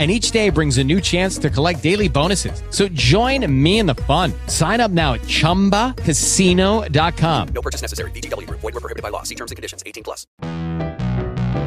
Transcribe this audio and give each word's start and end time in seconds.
and 0.00 0.10
each 0.10 0.32
day 0.32 0.50
brings 0.50 0.78
a 0.78 0.84
new 0.84 1.00
chance 1.00 1.38
to 1.38 1.50
collect 1.50 1.82
daily 1.82 2.08
bonuses. 2.08 2.62
So 2.70 2.88
join 2.88 3.46
me 3.62 3.78
in 3.78 3.86
the 3.86 3.94
fun. 4.08 4.32
Sign 4.46 4.80
up 4.80 4.90
now 4.90 5.12
at 5.12 5.20
ChumbaCasino.com. 5.20 7.48
No 7.54 7.60
purchase 7.60 7.82
necessary. 7.82 8.10
VGW. 8.12 8.48
Void 8.50 8.62
were 8.62 8.80
prohibited 8.80 9.02
by 9.02 9.10
law. 9.10 9.24
See 9.24 9.34
terms 9.34 9.50
and 9.50 9.56
conditions. 9.56 9.82
18 9.86 10.02
plus. 10.02 10.26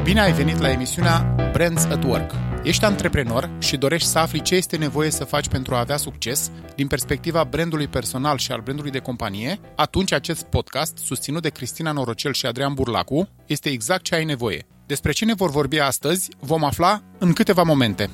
Bine 0.04 0.20
ai 0.20 0.32
venit 0.32 0.58
la 0.58 0.70
emisiunea 0.70 1.34
Brands 1.52 1.84
at 1.84 2.04
Work. 2.04 2.30
Ești 2.64 2.84
antreprenor 2.84 3.50
și 3.58 3.76
dorești 3.76 4.08
să 4.08 4.18
afli 4.18 4.42
ce 4.42 4.54
este 4.54 4.76
nevoie 4.76 5.10
să 5.10 5.24
faci 5.24 5.48
pentru 5.48 5.74
a 5.74 5.78
avea 5.78 5.96
succes 5.96 6.50
din 6.74 6.86
perspectiva 6.86 7.44
brandului 7.44 7.88
personal 7.88 8.38
și 8.38 8.52
al 8.52 8.60
brandului 8.60 8.90
de 8.90 8.98
companie? 8.98 9.60
Atunci 9.76 10.12
acest 10.12 10.42
podcast, 10.42 10.98
susținut 10.98 11.42
de 11.42 11.48
Cristina 11.48 11.92
Norocel 11.92 12.32
și 12.32 12.46
Adrian 12.46 12.74
Burlacu, 12.74 13.28
este 13.46 13.68
exact 13.68 14.02
ce 14.02 14.14
ai 14.14 14.24
nevoie. 14.24 14.66
Despre 14.86 15.12
ce 15.12 15.24
ne 15.24 15.34
vor 15.34 15.50
vorbi 15.50 15.78
astăzi 15.78 16.28
vom 16.40 16.64
afla 16.64 17.02
în 17.18 17.32
câteva 17.32 17.62
momente. 17.62 18.10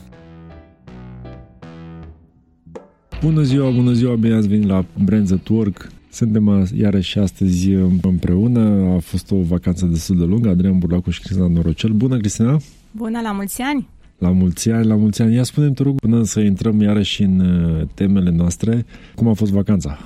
Bună 3.22 3.42
ziua, 3.42 3.70
bună 3.70 3.92
ziua, 3.92 4.14
bine 4.14 4.34
ați 4.34 4.48
venit 4.48 4.66
la 4.66 4.84
Brands 5.04 5.30
at 5.30 5.48
Work. 5.48 5.88
Suntem 6.10 6.68
iarăși 6.74 7.18
astăzi 7.18 7.70
împreună. 8.02 8.94
A 8.94 8.98
fost 8.98 9.30
o 9.30 9.36
vacanță 9.36 9.86
destul 9.86 10.18
de 10.18 10.24
lungă. 10.24 10.48
Adrian 10.48 10.78
Burlacu 10.78 11.10
și 11.10 11.20
Cristina 11.20 11.48
Norocel. 11.48 11.90
Bună, 11.90 12.16
Cristina! 12.16 12.56
Bună, 12.90 13.20
la 13.20 13.32
mulți 13.32 13.62
ani! 13.62 13.88
La 14.18 14.30
mulți 14.30 14.70
ani, 14.70 14.86
la 14.86 14.94
mulți 14.94 15.22
ani. 15.22 15.34
Ia 15.34 15.42
spune 15.42 15.70
te 15.70 15.82
rog, 15.82 16.00
până 16.00 16.22
să 16.24 16.40
intrăm 16.40 16.80
iarăși 16.80 17.22
în 17.22 17.40
uh, 17.40 17.86
temele 17.94 18.30
noastre, 18.30 18.86
cum 19.14 19.28
a 19.28 19.32
fost 19.32 19.52
vacanța? 19.52 19.98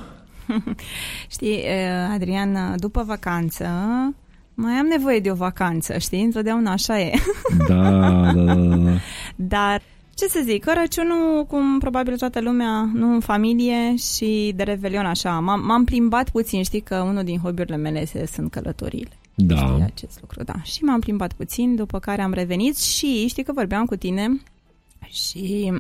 Știi, 1.34 1.56
uh, 1.56 2.14
Adrian, 2.14 2.74
după 2.78 3.04
vacanță 3.06 3.64
mai 4.54 4.72
am 4.72 4.86
nevoie 4.86 5.18
de 5.18 5.30
o 5.30 5.34
vacanță, 5.34 5.98
știi? 5.98 6.22
Întotdeauna 6.22 6.72
așa 6.72 7.00
e. 7.00 7.12
Da, 7.68 7.90
da, 8.32 8.54
da, 8.54 8.54
da. 8.54 8.90
Dar 9.54 9.82
ce 10.14 10.26
să 10.26 10.40
zic, 10.44 10.64
Crăciunul, 10.64 11.44
cum 11.44 11.78
probabil 11.78 12.16
toată 12.16 12.40
lumea, 12.40 12.90
nu 12.92 13.12
în 13.12 13.20
familie 13.20 13.96
și 13.96 14.52
de 14.56 14.62
revelion 14.62 15.06
așa. 15.06 15.40
M-am, 15.40 15.64
m-am 15.64 15.84
plimbat 15.84 16.30
puțin, 16.30 16.62
știi 16.62 16.80
că 16.80 16.96
unul 16.96 17.24
din 17.24 17.38
hobby-urile 17.38 17.76
mele 17.76 18.06
sunt 18.26 18.50
călătoriile. 18.50 19.18
Da. 19.34 19.56
Știi 19.56 19.82
acest 19.82 20.18
lucru, 20.20 20.42
da. 20.42 20.62
Și 20.62 20.82
m-am 20.82 21.00
plimbat 21.00 21.32
puțin, 21.32 21.74
după 21.74 21.98
care 21.98 22.22
am 22.22 22.32
revenit 22.32 22.78
și 22.78 23.26
știi 23.28 23.42
că 23.42 23.52
vorbeam 23.52 23.84
cu 23.84 23.96
tine 23.96 24.40
și 25.10 25.72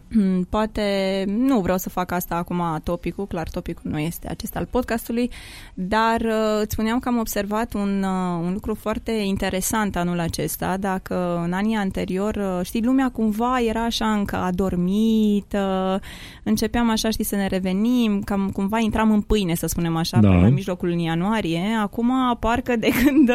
poate 0.48 1.24
nu 1.26 1.60
vreau 1.60 1.78
să 1.78 1.88
fac 1.88 2.12
asta 2.12 2.34
acum 2.34 2.62
topicul, 2.82 3.26
clar 3.26 3.48
topicul 3.48 3.90
nu 3.90 3.98
este 3.98 4.28
acesta 4.28 4.58
al 4.58 4.68
podcastului, 4.70 5.30
dar 5.74 6.20
uh, 6.20 6.60
îți 6.60 6.72
spuneam 6.72 6.98
că 6.98 7.08
am 7.08 7.18
observat 7.18 7.74
un, 7.74 8.02
uh, 8.02 8.44
un 8.44 8.52
lucru 8.52 8.74
foarte 8.74 9.12
interesant 9.12 9.96
anul 9.96 10.18
acesta, 10.18 10.76
dacă 10.76 11.42
în 11.44 11.52
anii 11.52 11.76
anterior, 11.76 12.34
uh, 12.34 12.66
știi, 12.66 12.84
lumea 12.84 13.10
cumva 13.10 13.60
era 13.60 13.84
așa 13.84 14.12
încă 14.12 14.36
adormită, 14.36 16.00
începeam 16.42 16.90
așa, 16.90 17.10
știi, 17.10 17.24
să 17.24 17.36
ne 17.36 17.46
revenim, 17.46 18.22
cam 18.22 18.50
cumva 18.52 18.78
intram 18.78 19.10
în 19.10 19.20
pâine, 19.20 19.54
să 19.54 19.66
spunem 19.66 19.96
așa, 19.96 20.18
da. 20.20 20.28
la 20.28 20.48
mijlocul 20.48 20.88
lunii 20.88 21.04
ianuarie, 21.04 21.62
acum 21.80 22.36
parcă 22.40 22.76
de 22.76 22.88
când, 23.04 23.30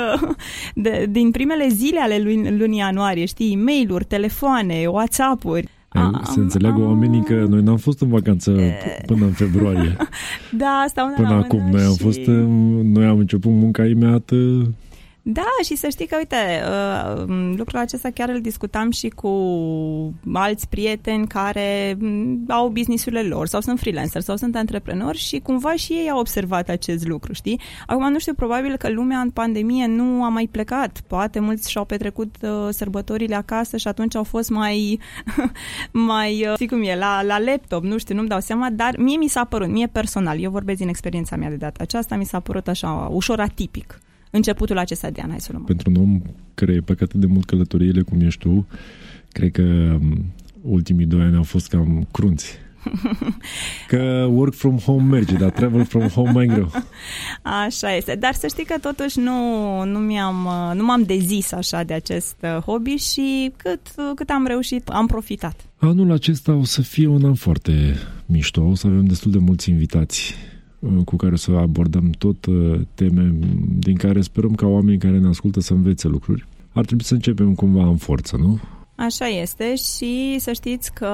de, 0.73 1.05
din 1.09 1.31
primele 1.31 1.67
zile 1.67 1.99
ale 1.99 2.17
lunii, 2.17 2.57
lunii 2.57 2.77
ianuarie, 2.77 3.25
știi, 3.25 3.53
e-mail-uri, 3.53 4.05
telefoane, 4.05 4.87
WhatsApp-uri, 4.87 5.67
am, 5.89 6.21
să 6.23 6.39
înțeleagă 6.39 6.81
am, 6.81 6.87
oamenii 6.87 7.23
că 7.23 7.45
noi 7.49 7.61
n-am 7.61 7.77
fost 7.77 8.01
în 8.01 8.07
vacanță 8.07 8.51
până 9.05 9.25
în 9.25 9.31
februarie. 9.31 9.95
Da, 10.57 10.65
asta 10.85 11.13
Până 11.15 11.33
acum. 11.33 11.69
Noi 11.71 11.83
am 11.83 11.93
fost, 11.93 12.19
noi 12.83 13.05
am 13.05 13.17
început 13.17 13.51
munca 13.51 13.85
imediat 13.85 14.31
da, 15.31 15.47
și 15.63 15.75
să 15.75 15.89
știi 15.89 16.05
că, 16.05 16.15
uite, 16.17 16.35
uh, 16.35 17.23
lucrul 17.57 17.79
acesta 17.79 18.09
chiar 18.09 18.29
îl 18.29 18.41
discutam 18.41 18.91
și 18.91 19.09
cu 19.09 19.29
alți 20.33 20.69
prieteni 20.69 21.27
care 21.27 21.97
mm, 21.99 22.45
au 22.47 22.69
businessurile 22.69 23.21
lor 23.21 23.47
sau 23.47 23.61
sunt 23.61 23.79
freelancer 23.79 24.21
sau 24.21 24.35
sunt 24.35 24.55
antreprenori 24.55 25.17
și 25.17 25.39
cumva 25.39 25.75
și 25.75 25.93
ei 25.93 26.09
au 26.09 26.19
observat 26.19 26.69
acest 26.69 27.07
lucru, 27.07 27.33
știi? 27.33 27.59
Acum 27.87 28.11
nu 28.11 28.19
știu, 28.19 28.33
probabil 28.33 28.77
că 28.77 28.89
lumea 28.89 29.19
în 29.19 29.29
pandemie 29.29 29.87
nu 29.87 30.23
a 30.23 30.29
mai 30.29 30.47
plecat. 30.51 31.01
Poate 31.07 31.39
mulți 31.39 31.71
și-au 31.71 31.85
petrecut 31.85 32.35
uh, 32.41 32.49
sărbătorile 32.69 33.35
acasă 33.35 33.77
și 33.77 33.87
atunci 33.87 34.15
au 34.15 34.23
fost 34.23 34.49
mai, 34.49 34.99
mai 35.91 36.45
uh, 36.47 36.53
știi 36.53 36.67
cum 36.67 36.83
e, 36.83 36.95
la, 36.95 37.21
la 37.21 37.39
laptop, 37.39 37.83
nu 37.83 37.97
știu, 37.97 38.15
nu-mi 38.15 38.27
dau 38.27 38.39
seama, 38.39 38.69
dar 38.69 38.97
mie 38.97 39.17
mi 39.17 39.27
s-a 39.27 39.43
părut, 39.43 39.67
mie 39.67 39.87
personal, 39.87 40.39
eu 40.39 40.51
vorbesc 40.51 40.77
din 40.79 40.87
experiența 40.87 41.35
mea 41.35 41.49
de 41.49 41.55
data 41.55 41.83
aceasta, 41.83 42.15
mi 42.15 42.25
s-a 42.25 42.39
părut 42.39 42.67
așa 42.67 43.09
ușor 43.11 43.39
atipic 43.39 43.99
începutul 44.29 44.77
acesta 44.77 45.09
de 45.09 45.21
an, 45.21 45.29
hai 45.29 45.39
să 45.39 45.49
luăm. 45.51 45.63
Pentru 45.63 45.89
un 45.89 45.95
om 45.95 46.21
care 46.53 46.73
e 46.73 46.79
păcat 46.79 47.13
de 47.13 47.25
mult 47.25 47.45
călătoriile 47.45 48.01
cum 48.01 48.21
ești 48.21 48.39
tu, 48.39 48.67
cred 49.31 49.51
că 49.51 49.61
um, 50.01 50.25
ultimii 50.61 51.05
doi 51.05 51.21
ani 51.21 51.35
au 51.35 51.43
fost 51.43 51.67
cam 51.67 52.07
crunți. 52.11 52.57
Că 53.87 54.27
work 54.29 54.53
from 54.53 54.77
home 54.77 55.03
merge, 55.03 55.35
dar 55.35 55.49
travel 55.49 55.85
from 55.85 56.07
home 56.07 56.31
mai 56.31 56.45
greu. 56.45 56.71
Așa 57.41 57.95
este. 57.95 58.15
Dar 58.15 58.33
să 58.33 58.47
știi 58.47 58.65
că 58.65 58.75
totuși 58.81 59.19
nu, 59.19 59.83
nu, 59.83 59.99
mi-am, 59.99 60.49
nu 60.75 60.83
m-am 60.83 61.03
dezis 61.03 61.51
așa 61.51 61.83
de 61.83 61.93
acest 61.93 62.35
uh, 62.41 62.49
hobby 62.49 62.95
și 62.95 63.51
cât, 63.57 63.79
cât 64.15 64.29
am 64.29 64.45
reușit, 64.45 64.87
am 64.87 65.07
profitat. 65.07 65.55
Anul 65.77 66.11
acesta 66.11 66.53
o 66.53 66.63
să 66.63 66.81
fie 66.81 67.07
un 67.07 67.25
an 67.25 67.33
foarte 67.33 67.95
mișto, 68.25 68.61
o 68.61 68.75
să 68.75 68.87
avem 68.87 69.05
destul 69.05 69.31
de 69.31 69.37
mulți 69.37 69.69
invitați 69.69 70.33
Uh, 70.33 70.58
cu 71.05 71.15
care 71.15 71.35
să 71.35 71.51
abordăm 71.51 72.09
tot 72.09 72.45
uh, 72.45 72.79
teme 72.93 73.33
din 73.79 73.95
care 73.95 74.21
sperăm 74.21 74.55
ca 74.55 74.65
oamenii 74.65 74.99
care 74.99 75.19
ne 75.19 75.27
ascultă 75.27 75.59
să 75.59 75.73
învețe 75.73 76.07
lucruri. 76.07 76.45
Ar 76.71 76.85
trebui 76.85 77.03
să 77.03 77.13
începem 77.13 77.55
cumva 77.55 77.83
în 77.83 77.97
forță, 77.97 78.35
nu? 78.37 78.59
Așa 78.95 79.27
este 79.27 79.75
și 79.75 80.35
să 80.39 80.51
știți 80.51 80.93
că 80.93 81.07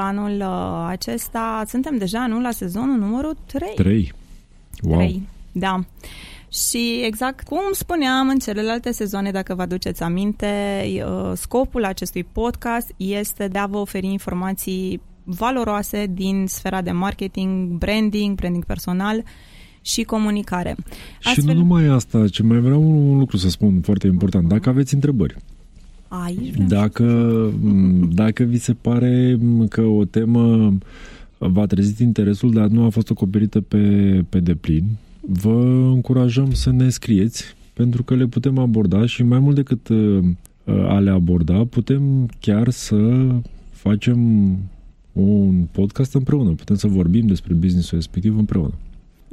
anul 0.00 0.40
uh, 0.40 0.86
acesta 0.88 1.62
suntem 1.66 1.98
deja 1.98 2.26
nu 2.26 2.40
la 2.40 2.50
sezonul 2.50 2.98
numărul 2.98 3.36
3. 3.46 3.72
3. 3.74 4.12
Wow. 4.82 4.96
3. 4.96 5.22
Da. 5.52 5.80
Și 6.52 7.02
exact 7.04 7.42
cum 7.42 7.60
spuneam 7.72 8.28
în 8.28 8.38
celelalte 8.38 8.90
sezoane, 8.90 9.30
dacă 9.30 9.54
vă 9.54 9.62
aduceți 9.62 10.02
aminte, 10.02 10.82
scopul 11.34 11.84
acestui 11.84 12.24
podcast 12.24 12.92
este 12.96 13.48
de 13.48 13.58
a 13.58 13.66
vă 13.66 13.76
oferi 13.76 14.06
informații 14.06 15.00
valoroase 15.24 16.06
din 16.14 16.44
sfera 16.48 16.82
de 16.82 16.90
marketing, 16.90 17.78
branding, 17.78 18.34
branding 18.36 18.64
personal 18.64 19.22
și 19.82 20.02
comunicare. 20.02 20.76
Astfel... 21.22 21.42
Și 21.42 21.46
nu 21.46 21.54
numai 21.54 21.86
asta, 21.86 22.28
ce 22.28 22.42
mai 22.42 22.58
vreau 22.58 23.10
un 23.10 23.18
lucru 23.18 23.36
să 23.36 23.48
spun 23.48 23.80
foarte 23.80 24.06
important. 24.06 24.48
Dacă 24.48 24.68
aveți 24.68 24.94
întrebări, 24.94 25.36
Aici 26.08 26.54
dacă, 26.68 27.34
dacă 28.12 28.42
vi 28.42 28.58
se 28.58 28.72
pare 28.72 29.38
că 29.68 29.80
o 29.80 30.04
temă 30.04 30.74
v-a 31.38 31.66
trezit 31.66 31.98
interesul, 31.98 32.52
dar 32.52 32.66
nu 32.66 32.84
a 32.84 32.88
fost 32.88 33.10
acoperită 33.10 33.60
pe, 33.60 33.78
pe 34.28 34.40
deplin, 34.40 34.84
vă 35.20 35.90
încurajăm 35.92 36.52
să 36.52 36.70
ne 36.70 36.88
scrieți 36.88 37.44
pentru 37.72 38.02
că 38.02 38.14
le 38.14 38.26
putem 38.26 38.58
aborda 38.58 39.06
și 39.06 39.22
mai 39.22 39.38
mult 39.38 39.54
decât 39.54 39.88
uh, 39.88 40.24
a 40.64 40.98
le 40.98 41.10
aborda, 41.10 41.64
putem 41.64 42.28
chiar 42.40 42.70
să 42.70 43.26
facem 43.70 44.50
un 45.12 45.66
podcast 45.72 46.14
împreună, 46.14 46.50
putem 46.50 46.76
să 46.76 46.86
vorbim 46.86 47.26
despre 47.26 47.54
businessul 47.54 47.98
respectiv 47.98 48.38
împreună. 48.38 48.74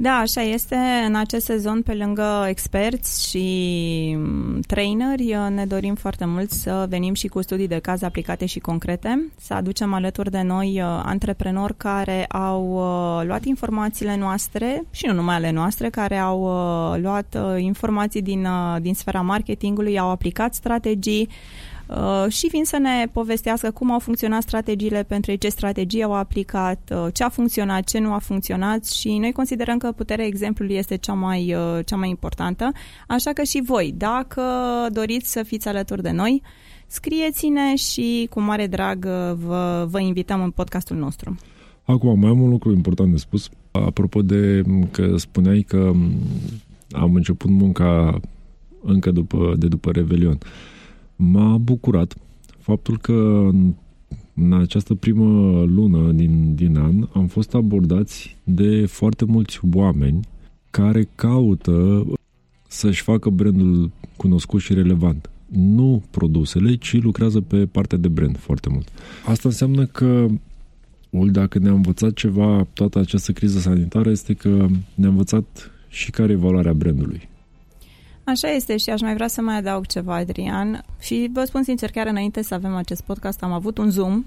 Da, 0.02 0.12
așa 0.12 0.40
este. 0.40 0.76
În 1.06 1.14
acest 1.14 1.44
sezon, 1.44 1.82
pe 1.82 1.94
lângă 1.94 2.46
experți 2.48 3.28
și 3.28 4.14
mm, 4.18 4.60
traineri, 4.60 5.36
ne 5.54 5.64
dorim 5.66 5.94
foarte 5.94 6.24
mult 6.24 6.50
să 6.50 6.86
venim 6.88 7.14
și 7.14 7.26
cu 7.26 7.42
studii 7.42 7.68
de 7.68 7.78
caz 7.78 8.02
aplicate 8.02 8.46
și 8.46 8.58
concrete, 8.58 9.32
să 9.40 9.54
aducem 9.54 9.92
alături 9.92 10.30
de 10.30 10.42
noi 10.42 10.80
uh, 10.82 11.02
antreprenori 11.04 11.76
care 11.76 12.26
au 12.26 12.72
uh, 12.72 13.26
luat 13.26 13.44
informațiile 13.44 14.16
noastre 14.16 14.84
și 14.90 15.06
nu 15.06 15.12
numai 15.12 15.34
ale 15.34 15.50
noastre, 15.50 15.88
care 15.88 16.16
au 16.16 16.42
uh, 16.42 17.00
luat 17.02 17.36
informații 17.58 18.22
din, 18.22 18.46
din 18.80 18.94
sfera 18.94 19.20
marketingului, 19.20 19.98
au 19.98 20.10
aplicat 20.10 20.54
strategii, 20.54 21.28
Uh, 21.28 21.69
și 22.28 22.46
vin 22.46 22.64
să 22.64 22.78
ne 22.78 23.06
povestească 23.12 23.70
cum 23.70 23.92
au 23.92 23.98
funcționat 23.98 24.42
strategiile 24.42 25.02
pentru 25.02 25.30
ei, 25.30 25.38
ce 25.38 25.48
strategii 25.48 26.02
au 26.02 26.14
aplicat, 26.14 26.92
uh, 26.92 27.06
ce 27.12 27.24
a 27.24 27.28
funcționat, 27.28 27.84
ce 27.84 27.98
nu 27.98 28.12
a 28.12 28.18
funcționat 28.18 28.86
și 28.86 29.18
noi 29.18 29.32
considerăm 29.32 29.78
că 29.78 29.92
puterea 29.92 30.24
exemplului 30.24 30.74
este 30.74 30.96
cea 30.96 31.12
mai, 31.12 31.54
uh, 31.54 31.84
cea 31.84 31.96
mai 31.96 32.08
importantă. 32.08 32.72
Așa 33.08 33.30
că 33.32 33.42
și 33.42 33.62
voi, 33.64 33.94
dacă 33.96 34.42
doriți 34.92 35.32
să 35.32 35.42
fiți 35.42 35.68
alături 35.68 36.02
de 36.02 36.10
noi, 36.10 36.42
scrieți-ne 36.86 37.74
și 37.74 38.26
cu 38.30 38.40
mare 38.40 38.66
drag 38.66 39.04
vă, 39.44 39.86
vă 39.90 40.00
invităm 40.00 40.42
în 40.42 40.50
podcastul 40.50 40.96
nostru. 40.96 41.36
Acum, 41.84 42.18
mai 42.18 42.30
am 42.30 42.40
un 42.40 42.50
lucru 42.50 42.72
important 42.72 43.10
de 43.10 43.16
spus. 43.16 43.48
Apropo 43.70 44.22
de 44.22 44.62
că 44.90 45.16
spuneai 45.16 45.60
că 45.60 45.92
am 46.92 47.14
început 47.14 47.50
munca 47.50 48.20
încă 48.82 49.10
după, 49.10 49.54
de 49.58 49.68
după 49.68 49.90
Revelion. 49.90 50.38
Uh, 50.42 50.48
m-a 51.20 51.58
bucurat 51.58 52.16
faptul 52.58 52.98
că 52.98 53.48
în, 53.50 53.74
în 54.34 54.52
această 54.52 54.94
primă 54.94 55.62
lună 55.62 56.12
din, 56.12 56.54
din 56.54 56.76
an 56.76 57.08
am 57.12 57.26
fost 57.26 57.54
abordați 57.54 58.36
de 58.44 58.86
foarte 58.86 59.24
mulți 59.24 59.60
oameni 59.72 60.20
care 60.70 61.08
caută 61.14 62.06
să-și 62.68 63.02
facă 63.02 63.30
brandul 63.30 63.90
cunoscut 64.16 64.60
și 64.60 64.74
relevant. 64.74 65.30
Nu 65.46 66.02
produsele, 66.10 66.74
ci 66.74 67.02
lucrează 67.02 67.40
pe 67.40 67.66
partea 67.66 67.98
de 67.98 68.08
brand 68.08 68.36
foarte 68.36 68.68
mult. 68.68 68.88
Asta 69.26 69.48
înseamnă 69.48 69.86
că 69.86 70.26
ori 71.10 71.32
dacă 71.32 71.58
ne-a 71.58 71.72
învățat 71.72 72.12
ceva 72.12 72.66
toată 72.72 72.98
această 72.98 73.32
criză 73.32 73.58
sanitară 73.58 74.10
este 74.10 74.34
că 74.34 74.66
ne-a 74.94 75.08
învățat 75.08 75.70
și 75.88 76.10
care 76.10 76.32
e 76.32 76.36
valoarea 76.36 76.72
brandului. 76.72 77.28
Așa 78.24 78.48
este 78.48 78.76
și 78.76 78.90
aș 78.90 79.00
mai 79.00 79.14
vrea 79.14 79.28
să 79.28 79.40
mai 79.40 79.56
adaug 79.56 79.86
ceva, 79.86 80.14
Adrian. 80.14 80.84
Și 80.98 81.30
vă 81.32 81.44
spun 81.44 81.62
sincer, 81.62 81.90
chiar 81.90 82.06
înainte 82.06 82.42
să 82.42 82.54
avem 82.54 82.74
acest 82.74 83.02
podcast, 83.02 83.42
am 83.42 83.52
avut 83.52 83.78
un 83.78 83.90
Zoom 83.90 84.24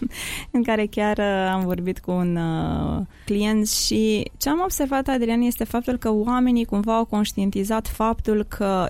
în 0.50 0.62
care 0.62 0.86
chiar 0.86 1.18
uh, 1.18 1.50
am 1.52 1.64
vorbit 1.64 1.98
cu 1.98 2.10
un 2.10 2.36
uh, 2.36 3.00
client 3.24 3.68
și 3.68 4.30
ce 4.36 4.48
am 4.48 4.60
observat, 4.62 5.08
Adrian, 5.08 5.40
este 5.40 5.64
faptul 5.64 5.96
că 5.96 6.12
oamenii 6.12 6.64
cumva 6.64 6.96
au 6.96 7.04
conștientizat 7.04 7.86
faptul 7.86 8.44
că 8.48 8.88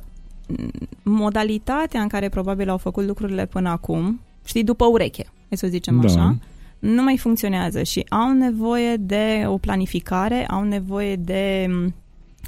modalitatea 1.02 2.00
în 2.00 2.08
care 2.08 2.28
probabil 2.28 2.68
au 2.68 2.76
făcut 2.76 3.04
lucrurile 3.04 3.46
până 3.46 3.68
acum, 3.68 4.20
știi, 4.44 4.64
după 4.64 4.84
ureche, 4.84 5.26
să 5.50 5.66
zicem 5.66 6.00
da. 6.00 6.06
așa, 6.06 6.36
nu 6.78 7.02
mai 7.02 7.16
funcționează 7.16 7.82
și 7.82 8.06
au 8.08 8.32
nevoie 8.32 8.96
de 8.96 9.44
o 9.46 9.58
planificare, 9.58 10.46
au 10.46 10.62
nevoie 10.62 11.16
de 11.16 11.70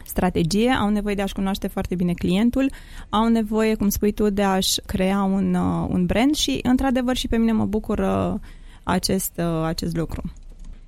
strategie, 0.04 0.70
au 0.70 0.88
nevoie 0.88 1.14
de 1.14 1.22
a-și 1.22 1.34
cunoaște 1.34 1.66
foarte 1.66 1.94
bine 1.94 2.12
clientul, 2.12 2.70
au 3.08 3.28
nevoie, 3.28 3.74
cum 3.74 3.88
spui 3.88 4.12
tu, 4.12 4.30
de 4.30 4.42
a-și 4.42 4.80
crea 4.86 5.22
un, 5.22 5.54
uh, 5.54 5.88
un 5.88 6.06
brand 6.06 6.34
și, 6.34 6.58
într-adevăr, 6.62 7.16
și 7.16 7.28
pe 7.28 7.36
mine 7.36 7.52
mă 7.52 7.64
bucură 7.64 8.40
acest, 8.82 9.32
uh, 9.36 9.64
acest 9.64 9.96
lucru. 9.96 10.22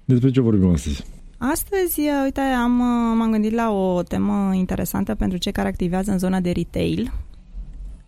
Despre 0.04 0.30
ce 0.30 0.40
vorbim 0.40 0.70
astăzi? 0.70 1.04
Astăzi, 1.38 2.00
uh, 2.00 2.20
uite, 2.24 2.40
am, 2.40 2.72
m-am 3.16 3.30
gândit 3.30 3.52
la 3.52 3.70
o 3.70 4.02
temă 4.02 4.54
interesantă 4.54 5.14
pentru 5.14 5.38
cei 5.38 5.52
care 5.52 5.68
activează 5.68 6.10
în 6.10 6.18
zona 6.18 6.40
de 6.40 6.50
retail, 6.50 7.12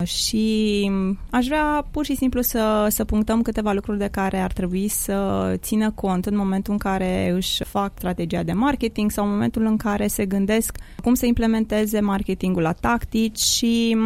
și 0.05 0.91
aș 1.31 1.47
vrea 1.47 1.87
pur 1.91 2.05
și 2.05 2.17
simplu 2.17 2.41
să, 2.41 2.87
să 2.89 3.05
punctăm 3.05 3.43
câteva 3.43 3.73
lucruri 3.73 3.99
de 3.99 4.09
care 4.11 4.39
ar 4.39 4.53
trebui 4.53 4.89
să 4.89 5.55
țină 5.57 5.91
cont 5.91 6.27
în 6.27 6.37
momentul 6.37 6.73
în 6.73 6.79
care 6.79 7.31
își 7.31 7.65
fac 7.65 7.93
strategia 7.97 8.43
de 8.43 8.53
marketing 8.53 9.11
sau 9.11 9.25
în 9.25 9.31
momentul 9.31 9.65
în 9.65 9.77
care 9.77 10.07
se 10.07 10.27
gândesc 10.27 10.79
cum 11.03 11.15
să 11.15 11.27
implementeze 11.27 12.01
marketingul 12.01 12.63
la 12.63 12.73
tactici 12.73 13.39
și 13.39 13.97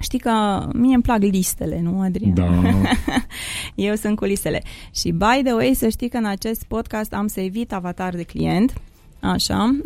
Știi 0.00 0.18
că 0.18 0.66
mie 0.74 0.94
îmi 0.94 1.02
plac 1.02 1.20
listele, 1.20 1.80
nu, 1.80 2.00
Adrian? 2.00 2.34
Da. 2.34 2.62
Eu 3.74 3.94
sunt 3.94 4.16
cu 4.16 4.24
listele. 4.24 4.62
Și, 4.94 5.10
by 5.10 5.40
the 5.44 5.52
way, 5.52 5.74
să 5.74 5.88
știi 5.88 6.08
că 6.08 6.16
în 6.16 6.24
acest 6.24 6.64
podcast 6.64 7.12
am 7.12 7.26
să 7.26 7.40
evit 7.40 7.72
avatar 7.72 8.14
de 8.14 8.22
client, 8.22 8.72
Așa. 9.20 9.76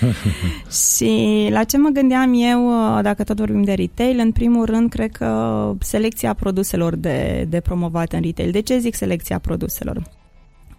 și 0.90 1.46
la 1.50 1.64
ce 1.64 1.78
mă 1.78 1.88
gândeam 1.88 2.32
eu, 2.34 2.70
dacă 3.02 3.24
tot 3.24 3.36
vorbim 3.36 3.62
de 3.62 3.72
retail, 3.72 4.18
în 4.18 4.32
primul 4.32 4.64
rând, 4.64 4.90
cred 4.90 5.10
că 5.10 5.72
selecția 5.80 6.34
produselor 6.34 6.96
de, 6.96 7.46
de 7.48 7.60
promovat 7.60 8.12
în 8.12 8.20
retail. 8.20 8.50
De 8.50 8.60
ce 8.60 8.78
zic 8.78 8.94
selecția 8.94 9.38
produselor? 9.38 10.02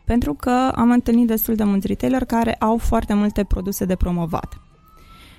Pentru 0.05 0.33
că 0.33 0.71
am 0.75 0.91
întâlnit 0.91 1.27
destul 1.27 1.55
de 1.55 1.63
mulți 1.63 1.88
retailer 1.88 2.25
care 2.25 2.53
au 2.53 2.77
foarte 2.77 3.13
multe 3.13 3.44
produse 3.44 3.85
de 3.85 3.95
promovat. 3.95 4.61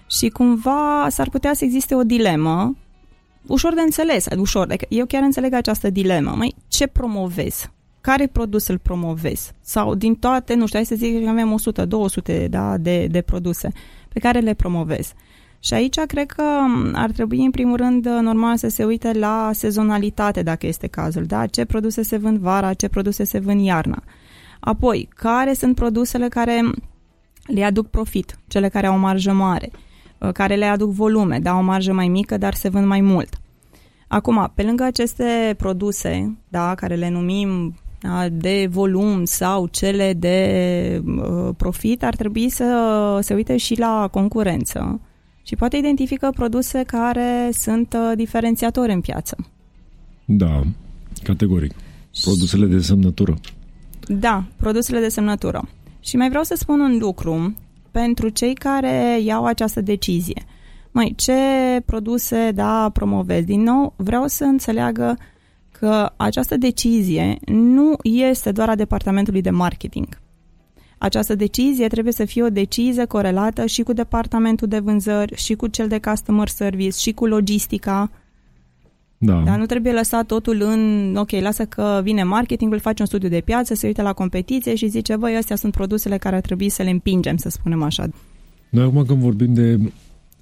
Și 0.07 0.29
cumva 0.29 1.07
s-ar 1.11 1.29
putea 1.29 1.55
să 1.55 1.65
existe 1.65 1.95
o 1.95 2.03
dilemă 2.03 2.77
ușor 3.47 3.75
de 3.75 3.81
înțeles, 3.81 4.27
ușor, 4.39 4.63
adică 4.63 4.87
eu 4.89 5.07
chiar 5.07 5.23
înțeleg 5.23 5.53
această 5.53 5.91
dilemă. 5.91 6.35
Mai 6.37 6.55
ce 6.69 6.87
promovez? 6.87 7.71
Care 8.05 8.27
produs 8.27 8.67
îl 8.67 8.79
promovezi? 8.79 9.53
Sau 9.61 9.95
din 9.95 10.15
toate, 10.15 10.55
nu 10.55 10.67
știu, 10.67 10.79
hai 10.79 10.87
să 10.87 10.95
zic 10.95 11.25
că 11.25 11.29
avem 11.29 11.57
100-200 12.45 12.49
da, 12.49 12.77
de, 12.79 13.07
de 13.07 13.21
produse 13.21 13.73
pe 14.09 14.19
care 14.19 14.39
le 14.39 14.55
promovezi. 14.55 15.15
Și 15.59 15.75
aici 15.75 15.99
cred 15.99 16.27
că 16.27 16.43
ar 16.93 17.11
trebui 17.11 17.45
în 17.45 17.51
primul 17.51 17.77
rând 17.77 18.07
normal 18.07 18.57
să 18.57 18.69
se 18.69 18.85
uite 18.85 19.13
la 19.13 19.51
sezonalitate 19.53 20.43
dacă 20.43 20.67
este 20.67 20.87
cazul, 20.87 21.25
da? 21.25 21.47
Ce 21.47 21.65
produse 21.65 22.03
se 22.03 22.17
vând 22.17 22.39
vara, 22.39 22.73
ce 22.73 22.89
produse 22.89 23.25
se 23.25 23.39
vând 23.39 23.65
iarna. 23.65 24.03
Apoi, 24.61 25.09
care 25.15 25.53
sunt 25.53 25.75
produsele 25.75 26.29
care 26.29 26.71
le 27.47 27.65
aduc 27.65 27.87
profit, 27.87 28.39
cele 28.47 28.69
care 28.69 28.87
au 28.87 28.95
o 28.95 28.99
marjă 28.99 29.33
mare, 29.33 29.71
care 30.33 30.55
le 30.55 30.65
aduc 30.65 30.91
volume, 30.91 31.39
da, 31.39 31.57
o 31.57 31.61
marjă 31.61 31.93
mai 31.93 32.09
mică, 32.09 32.39
dar 32.39 32.55
se 32.55 32.69
vând 32.69 32.87
mai 32.87 33.01
mult. 33.01 33.39
Acum, 34.09 34.53
pe 34.55 34.63
lângă 34.63 34.85
aceste 34.85 35.55
produse, 35.57 36.39
da, 36.49 36.75
care 36.75 36.95
le 36.95 37.09
numim 37.09 37.75
de 38.33 38.69
volum 38.71 39.25
sau 39.25 39.67
cele 39.67 40.13
de 40.13 41.03
uh, 41.07 41.55
profit, 41.57 42.05
ar 42.05 42.17
trebui 42.17 42.49
să 42.49 43.19
se 43.23 43.35
uite 43.35 43.57
și 43.57 43.79
la 43.79 44.09
concurență 44.11 45.01
și 45.43 45.57
poate 45.57 45.77
identifică 45.77 46.31
produse 46.35 46.83
care 46.83 47.51
sunt 47.53 47.97
uh, 47.97 48.17
diferențiatori 48.17 48.93
în 48.93 49.01
piață. 49.01 49.37
Da, 50.25 50.63
categoric. 51.23 51.73
Produsele 52.23 52.67
de 52.67 52.79
semnătură. 52.79 53.39
Da, 54.07 54.45
produsele 54.57 55.01
de 55.01 55.09
semnătură. 55.09 55.69
Și 56.01 56.17
mai 56.17 56.29
vreau 56.29 56.45
să 56.45 56.55
spun 56.59 56.81
un 56.81 56.99
lucru 56.99 57.55
pentru 57.91 58.29
cei 58.29 58.55
care 58.55 59.21
iau 59.23 59.45
această 59.45 59.81
decizie. 59.81 60.43
Mai 60.91 61.15
ce 61.17 61.33
produse 61.85 62.51
da 62.55 62.91
promovezi? 62.93 63.47
Din 63.47 63.63
nou, 63.63 63.93
vreau 63.97 64.27
să 64.27 64.45
înțeleagă 64.45 65.17
uh, 65.19 65.34
că 65.79 66.13
această 66.17 66.57
decizie 66.57 67.39
nu 67.47 67.95
este 68.03 68.53
doar 68.53 68.69
a 68.69 68.75
departamentului 68.75 69.41
de 69.41 69.51
marketing. 69.51 70.09
Această 70.99 71.35
decizie 71.35 71.87
trebuie 71.87 72.13
să 72.13 72.25
fie 72.25 72.43
o 72.43 72.49
decizie 72.49 73.05
corelată 73.05 73.67
și 73.67 73.83
cu 73.83 73.93
departamentul 73.93 74.69
de 74.69 74.79
vânzări, 74.79 75.35
și 75.37 75.55
cu 75.55 75.67
cel 75.67 75.89
de 75.89 75.99
customer 75.99 76.49
service, 76.49 76.99
și 76.99 77.13
cu 77.13 77.27
logistica. 77.27 78.11
Da. 79.19 79.43
Dar 79.45 79.59
nu 79.59 79.67
trebuie 79.67 79.93
lăsat 79.93 80.27
totul 80.27 80.61
în, 80.61 81.15
ok, 81.17 81.31
lasă 81.31 81.65
că 81.65 82.01
vine 82.03 82.23
marketingul, 82.23 82.79
face 82.79 83.03
un 83.03 83.09
studiu 83.09 83.29
de 83.29 83.41
piață, 83.41 83.75
se 83.75 83.87
uită 83.87 84.03
la 84.03 84.13
competiție 84.13 84.75
și 84.75 84.89
zice, 84.89 85.17
băi, 85.17 85.37
astea 85.37 85.57
sunt 85.57 85.73
produsele 85.73 86.17
care 86.17 86.37
ar 86.37 86.43
trebui 86.43 86.69
să 86.69 86.83
le 86.83 86.91
împingem, 86.91 87.37
să 87.37 87.49
spunem 87.49 87.83
așa. 87.83 88.09
Noi 88.69 88.85
acum 88.85 89.05
când 89.05 89.21
vorbim 89.21 89.55
de 89.55 89.79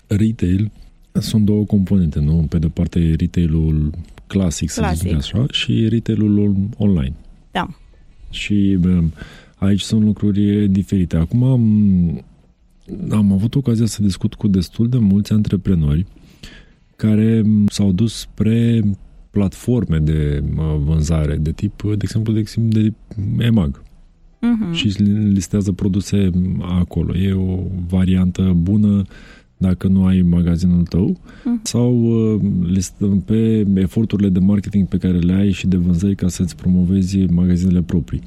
retail, 0.06 0.70
sunt 1.12 1.44
două 1.44 1.64
componente, 1.64 2.18
nu? 2.18 2.46
Pe 2.48 2.58
de 2.58 2.68
parte 2.68 3.14
retailul 3.18 3.90
clasic, 4.32 4.70
să 4.70 4.80
clasic. 4.80 5.08
zic 5.08 5.16
așa, 5.16 5.46
și 5.50 5.88
retailul 5.88 6.56
online. 6.76 7.14
Da. 7.50 7.68
Și 8.30 8.78
um, 8.84 9.12
aici 9.56 9.80
sunt 9.80 10.02
lucruri 10.02 10.68
diferite. 10.68 11.16
Acum 11.16 11.42
am, 11.42 11.62
am 13.10 13.32
avut 13.32 13.54
ocazia 13.54 13.86
să 13.86 14.02
discut 14.02 14.34
cu 14.34 14.48
destul 14.48 14.88
de 14.88 14.98
mulți 14.98 15.32
antreprenori 15.32 16.06
care 16.96 17.42
um, 17.44 17.66
s-au 17.66 17.92
dus 17.92 18.14
spre 18.14 18.82
platforme 19.30 19.98
de 19.98 20.42
uh, 20.56 20.64
vânzare 20.84 21.36
de 21.36 21.52
tip, 21.52 21.82
de 21.82 21.96
exemplu, 22.00 22.32
de, 22.32 22.38
exemplu, 22.38 22.80
de 22.80 22.92
EMAG. 23.44 23.82
Uh-huh. 23.82 24.72
Și 24.72 24.86
listează 25.32 25.72
produse 25.72 26.30
acolo. 26.60 27.16
E 27.16 27.32
o 27.32 27.58
variantă 27.88 28.52
bună 28.56 29.02
dacă 29.62 29.86
nu 29.86 30.04
ai 30.04 30.20
magazinul 30.22 30.82
tău, 30.82 31.20
mm. 31.44 31.60
sau 31.62 32.02
uh, 32.02 32.40
listăm 32.62 33.20
pe 33.20 33.66
eforturile 33.74 34.28
de 34.28 34.38
marketing 34.38 34.88
pe 34.88 34.98
care 34.98 35.18
le 35.18 35.32
ai 35.32 35.50
și 35.50 35.66
de 35.66 35.76
vânzări 35.76 36.14
ca 36.14 36.28
să-ți 36.28 36.56
promovezi 36.56 37.18
magazinele 37.18 37.82
proprii. 37.82 38.20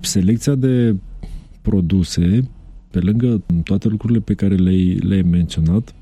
Selecția 0.00 0.54
de 0.54 0.96
produse, 1.62 2.48
pe 2.90 2.98
lângă 2.98 3.42
toate 3.64 3.88
lucrurile 3.88 4.20
pe 4.20 4.34
care 4.34 4.54
le-ai, 4.54 4.94
le-ai 4.94 5.22
menționat, 5.22 5.94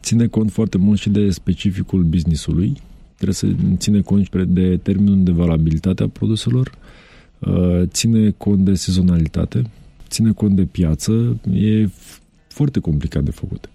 ține 0.00 0.26
cont 0.26 0.50
foarte 0.50 0.78
mult 0.78 0.98
și 0.98 1.10
de 1.10 1.30
specificul 1.30 2.02
businessului. 2.02 2.76
Trebuie 3.14 3.34
să 3.34 3.46
ține 3.76 4.00
cont 4.00 4.44
de 4.44 4.76
termenul 4.76 5.22
de 5.22 5.30
valabilitate 5.30 6.02
a 6.02 6.08
produselor, 6.08 6.70
uh, 7.38 7.82
ține 7.84 8.30
cont 8.30 8.64
de 8.64 8.74
sezonalitate, 8.74 9.62
ține 10.08 10.32
cont 10.32 10.56
de 10.56 10.64
piață, 10.64 11.40
e 11.52 11.88
foarte 12.52 12.80
complicat 12.80 13.22
de 13.22 13.30
făcut. 13.30 13.70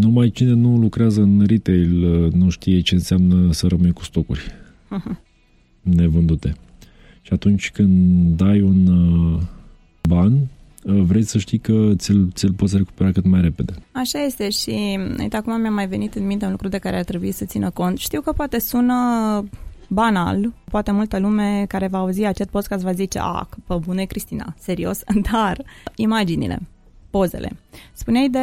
Numai 0.00 0.30
cine 0.30 0.52
nu 0.52 0.76
lucrează 0.76 1.20
în 1.20 1.44
retail 1.46 2.04
uh, 2.04 2.32
nu 2.32 2.48
știe 2.48 2.80
ce 2.80 2.94
înseamnă 2.94 3.52
să 3.52 3.66
rămâi 3.66 3.92
cu 3.92 4.04
stocuri 4.04 4.40
uh-huh. 4.40 5.16
nevândute. 5.96 6.54
Și 7.22 7.32
atunci 7.32 7.70
când 7.70 8.36
dai 8.36 8.60
un 8.60 8.86
uh, 8.86 9.40
ban, 10.08 10.32
uh, 10.32 11.00
vrei 11.02 11.22
să 11.22 11.38
știi 11.38 11.58
că 11.58 11.92
ți-l, 11.96 12.30
ți-l 12.34 12.52
poți 12.52 12.76
recupera 12.76 13.12
cât 13.12 13.24
mai 13.24 13.40
repede. 13.40 13.74
Așa 13.92 14.24
este 14.24 14.50
și 14.50 14.98
uite, 15.18 15.36
acum 15.36 15.60
mi-a 15.60 15.70
mai 15.70 15.86
venit 15.86 16.14
în 16.14 16.26
minte 16.26 16.44
un 16.44 16.50
lucru 16.50 16.68
de 16.68 16.78
care 16.78 16.96
ar 16.96 17.04
trebui 17.04 17.32
să 17.32 17.44
țină 17.44 17.70
cont. 17.70 17.98
Știu 17.98 18.20
că 18.20 18.32
poate 18.32 18.58
sună 18.58 18.94
banal, 19.88 20.52
poate 20.70 20.90
multă 20.90 21.18
lume 21.18 21.64
care 21.68 21.86
va 21.86 21.98
auzi 21.98 22.24
acest 22.24 22.48
podcast 22.48 22.82
va 22.82 22.92
zice, 22.92 23.18
a, 23.22 23.48
pe 23.66 23.74
bune 23.74 24.04
Cristina, 24.04 24.54
serios, 24.58 25.02
dar 25.32 25.62
imaginile 25.94 26.60
pozele. 27.10 27.50
Spuneai 27.92 28.28
de 28.28 28.40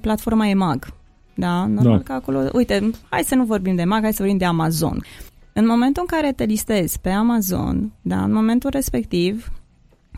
platforma 0.00 0.48
EMAG. 0.48 0.94
Da? 1.34 1.66
Normal 1.66 1.96
da. 1.96 2.02
că 2.02 2.12
acolo... 2.12 2.48
Uite, 2.52 2.90
hai 3.08 3.22
să 3.22 3.34
nu 3.34 3.44
vorbim 3.44 3.74
de 3.74 3.82
EMAG, 3.82 4.02
hai 4.02 4.12
să 4.12 4.18
vorbim 4.18 4.38
de 4.38 4.44
Amazon. 4.44 5.04
În 5.52 5.66
momentul 5.66 6.06
în 6.08 6.18
care 6.18 6.32
te 6.32 6.44
listezi 6.44 7.00
pe 7.00 7.10
Amazon, 7.10 7.92
da, 8.02 8.22
în 8.22 8.32
momentul 8.32 8.70
respectiv, 8.70 9.52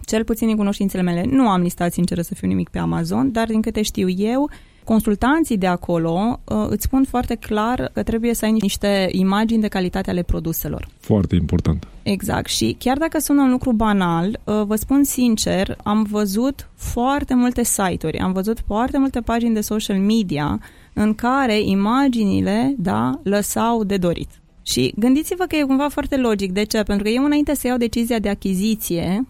cel 0.04 0.24
puțin 0.24 0.46
din 0.46 0.56
cunoștințele 0.56 1.02
mele, 1.02 1.24
nu 1.30 1.48
am 1.48 1.60
listat 1.60 1.92
sincer 1.92 2.22
să 2.22 2.34
fiu 2.34 2.48
nimic 2.48 2.68
pe 2.68 2.78
Amazon, 2.78 3.32
dar 3.32 3.46
din 3.46 3.60
câte 3.60 3.82
știu 3.82 4.08
eu, 4.08 4.50
consultanții 4.88 5.56
de 5.56 5.66
acolo 5.66 6.40
uh, 6.44 6.66
îți 6.68 6.82
spun 6.82 7.04
foarte 7.04 7.34
clar 7.34 7.90
că 7.94 8.02
trebuie 8.02 8.34
să 8.34 8.44
ai 8.44 8.52
niște 8.52 9.08
imagini 9.12 9.60
de 9.60 9.68
calitate 9.68 10.10
ale 10.10 10.22
produselor. 10.22 10.88
Foarte 11.00 11.34
important. 11.34 11.86
Exact. 12.02 12.48
Și 12.48 12.76
chiar 12.78 12.98
dacă 12.98 13.18
sună 13.18 13.42
un 13.42 13.50
lucru 13.50 13.72
banal, 13.72 14.40
uh, 14.44 14.62
vă 14.66 14.76
spun 14.76 15.04
sincer, 15.04 15.76
am 15.82 16.02
văzut 16.02 16.68
foarte 16.74 17.34
multe 17.34 17.64
site-uri, 17.64 18.18
am 18.18 18.32
văzut 18.32 18.58
foarte 18.66 18.98
multe 18.98 19.20
pagini 19.20 19.54
de 19.54 19.60
social 19.60 19.98
media 19.98 20.60
în 20.92 21.14
care 21.14 21.60
imaginile, 21.60 22.74
da, 22.78 23.20
lăsau 23.22 23.84
de 23.84 23.96
dorit. 23.96 24.30
Și 24.62 24.94
gândiți-vă 24.96 25.44
că 25.44 25.56
e 25.56 25.62
cumva 25.62 25.88
foarte 25.88 26.16
logic. 26.16 26.52
De 26.52 26.64
ce? 26.64 26.82
Pentru 26.82 27.04
că 27.04 27.10
eu 27.10 27.24
înainte 27.24 27.54
să 27.54 27.66
iau 27.66 27.76
decizia 27.76 28.18
de 28.18 28.28
achiziție, 28.28 29.26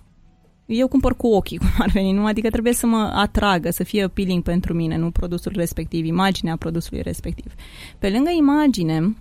eu 0.68 0.88
cumpăr 0.88 1.16
cu 1.16 1.26
ochii, 1.26 1.58
cum 1.64 1.68
ar 1.78 1.90
veni, 1.90 2.12
nu? 2.12 2.26
Adică 2.26 2.50
trebuie 2.50 2.72
să 2.72 2.87
mă 2.87 3.10
atragă, 3.14 3.70
să 3.70 3.84
fie 3.84 4.02
appealing 4.02 4.42
pentru 4.42 4.75
mine, 4.75 4.96
nu 4.96 5.10
produsul 5.10 5.52
respectiv, 5.54 6.04
imaginea 6.04 6.56
produsului 6.56 7.02
respectiv. 7.02 7.52
Pe 7.98 8.10
lângă 8.10 8.30
imagine, 8.37 9.16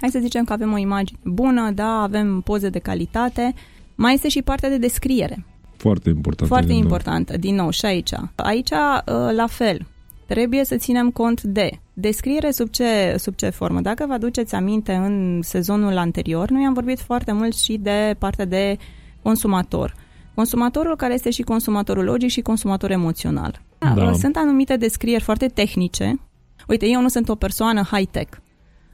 hai 0.00 0.08
să 0.10 0.18
zicem 0.18 0.44
că 0.44 0.52
avem 0.52 0.72
o 0.72 0.76
imagine 0.78 1.18
bună, 1.24 1.70
da, 1.70 2.02
avem 2.02 2.40
poze 2.40 2.68
de 2.68 2.78
calitate, 2.78 3.54
mai 3.94 4.14
este 4.14 4.28
și 4.28 4.42
partea 4.42 4.68
de 4.68 4.78
descriere. 4.78 5.44
Foarte 5.76 6.08
importantă. 6.08 6.52
Foarte 6.52 6.72
din 6.72 6.82
importantă, 6.82 7.32
nou. 7.32 7.40
din 7.40 7.54
nou, 7.54 7.70
și 7.70 7.84
aici. 7.84 8.12
Aici, 8.34 8.70
uh, 8.70 9.34
la 9.34 9.46
fel, 9.46 9.86
trebuie 10.26 10.64
să 10.64 10.76
ținem 10.76 11.10
cont 11.10 11.42
de 11.42 11.70
descriere 11.92 12.50
sub 12.50 12.68
ce, 12.68 13.14
sub 13.18 13.34
ce 13.34 13.48
formă. 13.48 13.80
Dacă 13.80 14.04
vă 14.06 14.12
aduceți 14.12 14.54
aminte 14.54 14.92
în 14.92 15.40
sezonul 15.42 15.96
anterior, 15.96 16.50
noi 16.50 16.64
am 16.64 16.72
vorbit 16.72 17.00
foarte 17.00 17.32
mult 17.32 17.56
și 17.56 17.76
de 17.76 18.14
partea 18.18 18.44
de 18.44 18.76
consumator 19.22 19.94
Consumatorul 20.36 20.96
care 20.96 21.14
este 21.14 21.30
și 21.30 21.42
consumatorul 21.42 22.04
logic 22.04 22.30
și 22.30 22.40
consumator 22.40 22.90
emoțional. 22.90 23.62
Da. 23.78 23.92
da. 23.94 24.12
Sunt 24.12 24.36
anumite 24.36 24.76
descrieri 24.76 25.22
foarte 25.22 25.46
tehnice. 25.46 26.20
Uite, 26.68 26.86
eu 26.86 27.00
nu 27.00 27.08
sunt 27.08 27.28
o 27.28 27.34
persoană 27.34 27.82
high-tech. 27.82 28.36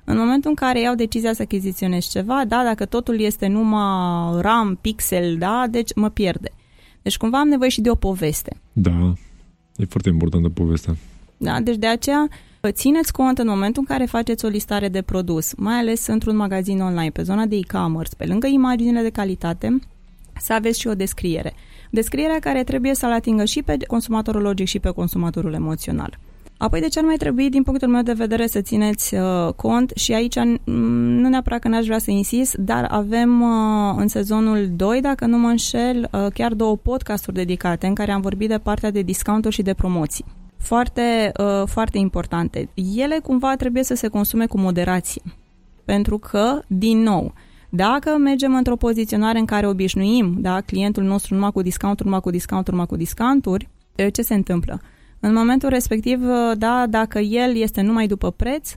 În 0.05 0.17
momentul 0.17 0.51
în 0.51 0.57
care 0.57 0.81
iau 0.81 0.95
decizia 0.95 1.33
să 1.33 1.43
achiziționez 1.43 2.05
ceva, 2.05 2.45
da, 2.49 2.63
dacă 2.65 2.85
totul 2.85 3.21
este 3.21 3.47
numai 3.47 4.41
RAM, 4.41 4.79
pixel, 4.81 5.37
da, 5.39 5.65
deci 5.71 5.95
mă 5.95 6.09
pierde. 6.09 6.51
Deci 7.03 7.17
cumva 7.17 7.39
am 7.39 7.49
nevoie 7.49 7.71
și 7.71 7.81
de 7.81 7.91
o 7.91 7.95
poveste. 7.95 8.57
Da, 8.73 9.13
e 9.77 9.85
foarte 9.85 10.09
importantă 10.09 10.49
povestea. 10.49 10.97
Da, 11.37 11.61
deci 11.61 11.77
de 11.77 11.87
aceea 11.87 12.29
țineți 12.71 13.13
cont 13.13 13.39
în 13.39 13.49
momentul 13.49 13.85
în 13.89 13.97
care 13.97 14.09
faceți 14.09 14.45
o 14.45 14.49
listare 14.49 14.89
de 14.89 15.03
produs, 15.03 15.55
mai 15.57 15.75
ales 15.75 16.07
într-un 16.07 16.37
magazin 16.37 16.81
online, 16.81 17.11
pe 17.11 17.23
zona 17.23 17.47
de 17.47 17.57
e-commerce, 17.57 18.17
pe 18.17 18.27
lângă 18.27 18.47
imaginile 18.47 19.03
de 19.03 19.11
calitate, 19.11 19.79
să 20.43 20.53
aveți 20.53 20.81
și 20.81 20.87
o 20.87 20.95
descriere. 20.95 21.55
Descrierea 21.91 22.39
care 22.39 22.65
trebuie 22.65 22.95
să-l 22.95 23.13
atingă 23.13 23.45
și 23.45 23.63
pe 23.63 23.77
consumatorul 23.87 24.43
logic 24.43 24.67
și 24.67 24.79
pe 24.79 24.91
consumatorul 24.91 25.53
emoțional. 25.55 26.19
Apoi, 26.57 26.81
de 26.81 26.89
ce 26.89 26.99
ar 26.99 27.05
mai 27.05 27.17
trebui, 27.17 27.51
din 27.51 27.63
punctul 27.63 27.89
meu 27.89 28.03
de 28.03 28.13
vedere, 28.13 28.47
să 28.47 28.61
țineți 28.61 29.15
uh, 29.15 29.53
cont 29.57 29.93
și 29.95 30.13
aici 30.13 30.39
nu 30.65 31.29
neapărat 31.29 31.61
că 31.61 31.69
n-aș 31.69 31.85
vrea 31.85 31.99
să 31.99 32.11
insist, 32.11 32.55
dar 32.55 32.87
avem 32.91 33.41
uh, 33.41 33.95
în 33.97 34.09
sezonul 34.09 34.69
2, 34.77 35.01
dacă 35.01 35.27
nu 35.27 35.39
mă 35.39 35.49
înșel, 35.49 36.09
uh, 36.13 36.27
chiar 36.35 36.55
două 36.55 36.77
podcasturi 36.77 37.37
dedicate 37.37 37.87
în 37.87 37.95
care 37.95 38.13
am 38.13 38.21
vorbit 38.21 38.49
de 38.49 38.59
partea 38.59 38.91
de 38.91 39.03
discounturi 39.03 39.55
și 39.55 39.63
de 39.63 39.75
promoții. 39.75 40.25
Foarte, 40.59 41.33
uh, 41.39 41.63
foarte 41.67 41.99
importante. 41.99 42.69
Ele 42.97 43.19
cumva 43.23 43.57
trebuie 43.57 43.83
să 43.83 43.95
se 43.95 44.09
consume 44.09 44.47
cu 44.47 44.59
moderație. 44.59 45.23
Pentru 45.85 46.19
că, 46.19 46.61
din 46.67 46.99
nou, 46.99 47.25
uh, 47.25 47.33
dacă 47.75 48.17
mergem 48.19 48.55
într-o 48.55 48.77
poziționare 48.77 49.39
în 49.39 49.45
care 49.45 49.67
obișnuim 49.67 50.37
da, 50.41 50.61
clientul 50.61 51.03
nostru 51.03 51.35
numai 51.35 51.51
cu 51.53 51.63
discounturi, 51.63 52.05
numai 52.05 52.21
cu 52.21 52.31
discounturi, 52.31 52.71
numai 52.71 52.87
cu 52.87 52.97
discounturi, 52.97 53.69
ce 54.13 54.23
se 54.23 54.35
întâmplă? 54.35 54.81
În 55.21 55.33
momentul 55.33 55.69
respectiv, 55.69 56.21
da, 56.57 56.87
dacă 56.91 57.19
el 57.19 57.57
este 57.57 57.81
numai 57.81 58.07
după 58.07 58.31
preț, 58.31 58.71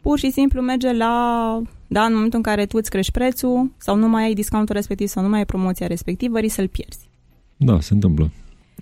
pur 0.00 0.18
și 0.18 0.30
simplu 0.30 0.60
merge 0.60 0.92
la, 0.92 1.62
da, 1.86 2.04
în 2.04 2.12
momentul 2.14 2.38
în 2.38 2.42
care 2.44 2.66
tu 2.66 2.76
îți 2.76 2.90
crești 2.90 3.12
prețul 3.12 3.72
sau 3.76 3.96
nu 3.96 4.08
mai 4.08 4.24
ai 4.24 4.34
discountul 4.34 4.74
respectiv 4.74 5.06
sau 5.06 5.22
nu 5.22 5.28
mai 5.28 5.38
ai 5.38 5.46
promoția 5.46 5.86
respectivă, 5.86 6.38
risc 6.38 6.54
să-l 6.54 6.68
pierzi. 6.68 7.08
Da, 7.56 7.80
se 7.80 7.94
întâmplă. 7.94 8.30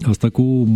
Asta 0.02 0.28
cu 0.28 0.68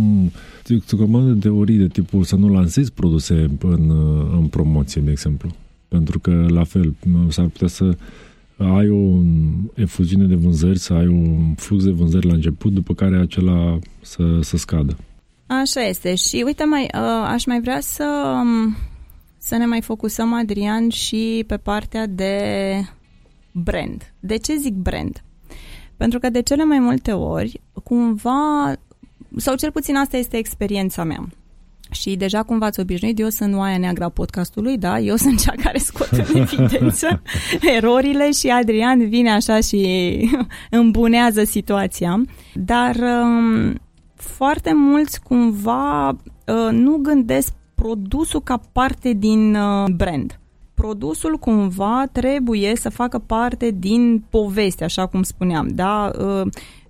de 0.63 1.37
teorii 1.39 1.77
de 1.77 1.87
tipul 1.87 2.23
să 2.23 2.35
nu 2.35 2.49
lansezi 2.49 2.91
produse 2.91 3.49
în, 3.59 3.89
în 4.31 4.47
promoție, 4.47 5.01
de 5.01 5.11
exemplu. 5.11 5.49
Pentru 5.87 6.19
că, 6.19 6.45
la 6.49 6.63
fel, 6.63 6.95
s-ar 7.29 7.45
putea 7.45 7.67
să 7.67 7.97
ai 8.59 8.89
o 8.89 9.21
efuziune 9.73 10.25
de 10.25 10.35
vânzări, 10.35 10.79
să 10.79 10.93
ai 10.93 11.07
un 11.07 11.53
flux 11.55 11.83
de 11.83 11.91
vânzări 11.91 12.27
la 12.27 12.33
început, 12.33 12.73
după 12.73 12.93
care 12.93 13.17
acela 13.17 13.79
să, 14.01 14.39
să 14.41 14.57
scadă. 14.57 14.97
Așa 15.47 15.81
este. 15.81 16.15
Și 16.15 16.43
uite, 16.45 16.63
mai, 16.63 16.81
uh, 16.83 17.25
aș 17.25 17.45
mai 17.45 17.61
vrea 17.61 17.79
să, 17.79 18.33
um, 18.41 18.75
să 19.37 19.55
ne 19.55 19.65
mai 19.65 19.81
focusăm, 19.81 20.33
Adrian, 20.33 20.89
și 20.89 21.43
pe 21.47 21.57
partea 21.57 22.07
de 22.07 22.35
brand. 23.51 24.13
De 24.19 24.37
ce 24.37 24.55
zic 24.55 24.73
brand? 24.73 25.23
Pentru 25.97 26.19
că 26.19 26.29
de 26.29 26.41
cele 26.41 26.63
mai 26.63 26.79
multe 26.79 27.11
ori, 27.11 27.61
cumva, 27.83 28.73
sau 29.35 29.55
cel 29.55 29.71
puțin 29.71 29.95
asta 29.95 30.17
este 30.17 30.37
experiența 30.37 31.03
mea. 31.03 31.29
Și 31.89 32.15
deja 32.15 32.43
cum 32.43 32.57
v-ați 32.57 32.79
obișnuit, 32.79 33.19
eu 33.19 33.29
sunt 33.29 33.55
oaia 33.55 33.77
neagră 33.77 34.03
a 34.03 34.09
podcastului, 34.09 34.77
da? 34.77 34.99
Eu 34.99 35.15
sunt 35.15 35.41
cea 35.41 35.53
care 35.63 35.77
scot 35.77 36.09
în 36.11 36.35
evidență 36.41 37.21
erorile 37.75 38.31
și 38.31 38.47
Adrian 38.47 39.09
vine 39.09 39.31
așa 39.31 39.59
și 39.59 40.29
îmbunează 40.69 41.43
situația. 41.43 42.21
Dar 42.53 42.95
um, 42.95 43.75
foarte 44.15 44.73
mulți 44.73 45.21
cumva 45.21 46.09
uh, 46.09 46.69
nu 46.71 46.97
gândesc 46.97 47.53
produsul 47.75 48.41
ca 48.41 48.61
parte 48.71 49.13
din 49.13 49.55
uh, 49.55 49.89
brand. 49.95 50.39
Produsul 50.73 51.37
cumva 51.37 52.03
trebuie 52.11 52.75
să 52.75 52.89
facă 52.89 53.19
parte 53.19 53.71
din 53.71 54.23
poveste, 54.29 54.83
așa 54.83 55.05
cum 55.05 55.23
spuneam, 55.23 55.67
da? 55.67 56.11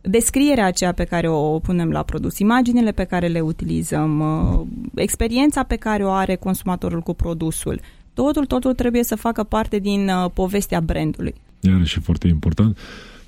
Uh, 0.03 0.11
descrierea 0.11 0.65
aceea 0.65 0.91
pe 0.91 1.03
care 1.03 1.29
o 1.29 1.59
punem 1.59 1.89
la 1.89 2.03
produs, 2.03 2.39
imaginile 2.39 2.91
pe 2.91 3.03
care 3.03 3.27
le 3.27 3.39
utilizăm, 3.39 4.19
uh, 4.19 4.67
experiența 4.95 5.63
pe 5.63 5.75
care 5.75 6.03
o 6.05 6.11
are 6.11 6.35
consumatorul 6.35 7.01
cu 7.01 7.13
produsul, 7.13 7.79
totul, 8.13 8.45
totul 8.45 8.73
trebuie 8.73 9.03
să 9.03 9.15
facă 9.15 9.43
parte 9.43 9.79
din 9.79 10.09
uh, 10.09 10.31
povestea 10.33 10.81
brandului. 10.81 11.33
Iar 11.59 11.85
și 11.85 11.99
foarte 11.99 12.27
important, 12.27 12.77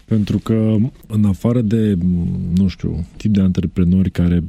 pentru 0.05 0.37
că 0.37 0.75
în 1.07 1.25
afară 1.25 1.61
de, 1.61 1.97
nu 2.55 2.67
știu, 2.67 3.05
tip 3.17 3.33
de 3.33 3.41
antreprenori 3.41 4.11
care 4.11 4.43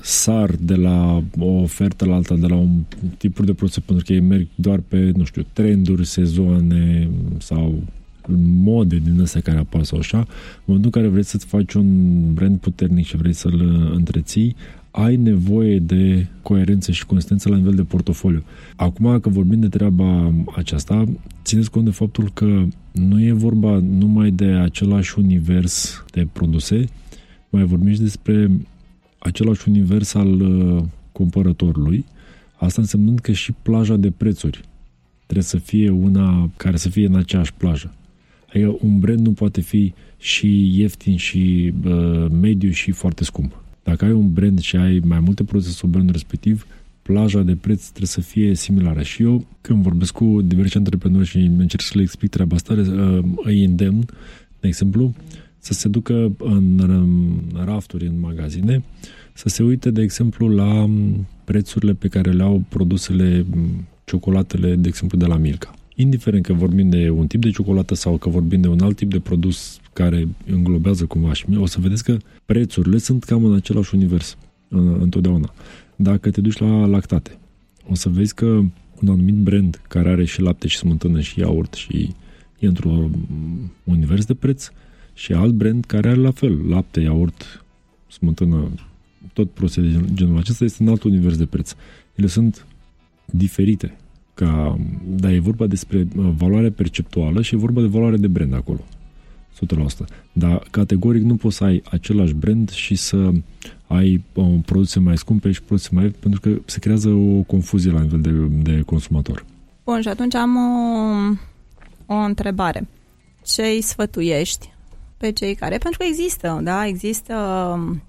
sar 0.00 0.50
de 0.60 0.74
la 0.74 1.22
o 1.38 1.46
ofertă 1.46 2.04
la 2.04 2.14
alta, 2.14 2.34
de 2.34 2.46
la 2.46 2.54
un 2.54 2.82
tipuri 3.18 3.46
de 3.46 3.54
produse, 3.54 3.80
pentru 3.80 4.04
că 4.04 4.12
ei 4.12 4.20
merg 4.20 4.46
doar 4.54 4.80
pe, 4.88 5.12
nu 5.16 5.24
știu, 5.24 5.46
trenduri, 5.52 6.06
sezoane 6.06 7.10
sau 7.38 7.82
mode 8.62 8.96
din 8.96 9.20
astea 9.20 9.40
care 9.40 9.58
apar 9.58 9.82
sau 9.82 9.98
așa, 9.98 10.18
în 10.18 10.64
momentul 10.64 10.90
în 10.94 11.00
care 11.00 11.12
vrei 11.12 11.24
să-ți 11.24 11.46
faci 11.46 11.72
un 11.72 12.34
brand 12.34 12.58
puternic 12.58 13.06
și 13.06 13.16
vrei 13.16 13.32
să-l 13.32 13.90
întreții, 13.94 14.56
ai 14.90 15.16
nevoie 15.16 15.78
de 15.78 16.26
coerență 16.42 16.92
și 16.92 17.06
consistență 17.06 17.48
la 17.48 17.56
nivel 17.56 17.74
de 17.74 17.82
portofoliu. 17.82 18.44
Acum 18.76 19.20
că 19.20 19.28
vorbim 19.28 19.60
de 19.60 19.68
treaba 19.68 20.32
aceasta, 20.56 21.04
țineți 21.44 21.70
cont 21.70 21.84
de 21.84 21.90
faptul 21.90 22.30
că 22.34 22.64
nu 22.92 23.22
e 23.22 23.32
vorba 23.32 23.78
numai 23.78 24.30
de 24.30 24.44
același 24.44 25.18
univers 25.18 26.04
de 26.10 26.28
produse, 26.32 26.84
mai 27.48 27.64
vorbim 27.64 27.92
și 27.92 28.00
despre 28.00 28.50
același 29.18 29.68
univers 29.68 30.14
al 30.14 30.40
uh, 30.40 30.82
cumpărătorului, 31.12 32.04
asta 32.56 32.80
însemnând 32.80 33.18
că 33.18 33.32
și 33.32 33.52
plaja 33.62 33.96
de 33.96 34.10
prețuri 34.10 34.60
trebuie 35.22 35.44
să 35.44 35.58
fie 35.58 35.90
una 35.90 36.50
care 36.56 36.76
să 36.76 36.88
fie 36.88 37.06
în 37.06 37.14
aceeași 37.14 37.54
plajă. 37.54 37.94
Adică 38.56 38.76
un 38.80 38.98
brand 38.98 39.18
nu 39.18 39.32
poate 39.32 39.60
fi 39.60 39.92
și 40.18 40.78
ieftin 40.78 41.16
și 41.16 41.72
uh, 41.84 42.26
mediu 42.30 42.70
și 42.70 42.90
foarte 42.90 43.24
scump. 43.24 43.62
Dacă 43.82 44.04
ai 44.04 44.12
un 44.12 44.32
brand 44.32 44.60
și 44.60 44.76
ai 44.76 45.00
mai 45.04 45.20
multe 45.20 45.44
produse 45.44 45.70
sub 45.70 45.90
brandul 45.90 46.12
respectiv, 46.12 46.66
plaja 47.02 47.42
de 47.42 47.56
preț 47.56 47.86
trebuie 47.86 48.06
să 48.06 48.20
fie 48.20 48.54
similară. 48.54 49.02
Și 49.02 49.22
eu, 49.22 49.46
când 49.60 49.82
vorbesc 49.82 50.12
cu 50.12 50.40
diversi 50.44 50.76
antreprenori 50.76 51.26
și 51.26 51.38
încerc 51.38 51.82
să 51.82 51.92
le 51.94 52.02
explic 52.02 52.30
treaba 52.30 52.54
asta, 52.54 52.72
uh, 52.72 53.24
îi 53.36 53.64
îndemn, 53.64 54.04
de 54.60 54.66
exemplu, 54.66 55.14
să 55.58 55.72
se 55.72 55.88
ducă 55.88 56.32
în 56.38 56.80
rafturi, 57.64 58.06
în 58.06 58.20
magazine, 58.20 58.82
să 59.32 59.48
se 59.48 59.62
uite, 59.62 59.90
de 59.90 60.02
exemplu, 60.02 60.48
la 60.48 60.90
prețurile 61.44 61.92
pe 61.92 62.08
care 62.08 62.30
le 62.30 62.42
au 62.42 62.64
produsele, 62.68 63.46
ciocolatele, 64.04 64.76
de 64.76 64.88
exemplu, 64.88 65.18
de 65.18 65.26
la 65.26 65.36
Milka. 65.36 65.75
Indiferent 65.98 66.44
că 66.44 66.52
vorbim 66.52 66.88
de 66.88 67.10
un 67.10 67.26
tip 67.26 67.40
de 67.40 67.50
ciocolată 67.50 67.94
sau 67.94 68.16
că 68.16 68.28
vorbim 68.28 68.60
de 68.60 68.68
un 68.68 68.80
alt 68.80 68.96
tip 68.96 69.10
de 69.10 69.20
produs 69.20 69.80
care 69.92 70.28
înglobează 70.46 71.04
cumva 71.04 71.32
și 71.32 71.44
o 71.56 71.66
să 71.66 71.80
vedeți 71.80 72.04
că 72.04 72.16
prețurile 72.44 72.98
sunt 72.98 73.24
cam 73.24 73.44
în 73.44 73.54
același 73.54 73.94
univers 73.94 74.36
întotdeauna. 74.98 75.54
Dacă 75.96 76.30
te 76.30 76.40
duci 76.40 76.58
la 76.58 76.86
lactate, 76.86 77.38
o 77.88 77.94
să 77.94 78.08
vezi 78.08 78.34
că 78.34 78.46
un 79.00 79.08
anumit 79.08 79.34
brand 79.34 79.80
care 79.88 80.08
are 80.08 80.24
și 80.24 80.40
lapte 80.40 80.68
și 80.68 80.76
smântână 80.76 81.20
și 81.20 81.38
iaurt 81.40 81.74
și 81.74 82.14
e 82.58 82.66
într-un 82.66 83.10
univers 83.84 84.24
de 84.24 84.34
preț 84.34 84.68
și 85.14 85.32
alt 85.32 85.52
brand 85.52 85.84
care 85.84 86.08
are 86.08 86.20
la 86.20 86.30
fel 86.30 86.68
lapte, 86.68 87.00
iaurt, 87.00 87.64
smântână, 88.08 88.70
tot 89.32 89.50
produse 89.50 89.80
de 89.80 90.04
genul 90.14 90.38
acesta 90.38 90.64
este 90.64 90.82
în 90.82 90.88
alt 90.88 91.02
univers 91.02 91.36
de 91.36 91.46
preț. 91.46 91.74
Ele 92.14 92.26
sunt 92.26 92.66
diferite. 93.24 93.96
Ca, 94.36 94.78
dar 95.04 95.32
e 95.32 95.38
vorba 95.38 95.66
despre 95.66 96.08
uh, 96.16 96.30
valoare 96.36 96.70
perceptuală 96.70 97.42
și 97.42 97.54
e 97.54 97.58
vorba 97.58 97.80
de 97.80 97.86
valoare 97.86 98.16
de 98.16 98.26
brand 98.26 98.54
acolo. 98.54 98.80
100%. 100.04 100.06
Dar 100.32 100.66
categoric 100.70 101.22
nu 101.22 101.36
poți 101.36 101.56
să 101.56 101.64
ai 101.64 101.82
același 101.90 102.34
brand 102.34 102.70
și 102.70 102.94
să 102.94 103.30
ai 103.86 104.24
uh, 104.32 104.54
produse 104.66 104.98
mai 105.00 105.16
scumpe 105.16 105.52
și 105.52 105.62
produse 105.62 105.88
mai 105.92 106.08
pentru 106.08 106.40
că 106.40 106.50
se 106.64 106.78
creează 106.78 107.08
o 107.08 107.42
confuzie 107.42 107.90
la 107.90 108.00
nivel 108.00 108.20
de, 108.20 108.30
de 108.72 108.80
consumator. 108.80 109.44
Bun, 109.84 110.00
și 110.00 110.08
atunci 110.08 110.34
am 110.34 110.56
o, 112.06 112.14
o 112.14 112.16
întrebare. 112.16 112.88
Ce 113.44 113.62
îi 113.62 113.80
sfătuiești 113.80 114.72
pe 115.16 115.32
cei 115.32 115.54
care... 115.54 115.78
Pentru 115.78 115.98
că 115.98 116.04
există, 116.08 116.60
da, 116.62 116.86
există 116.86 117.34
um, 117.74 118.02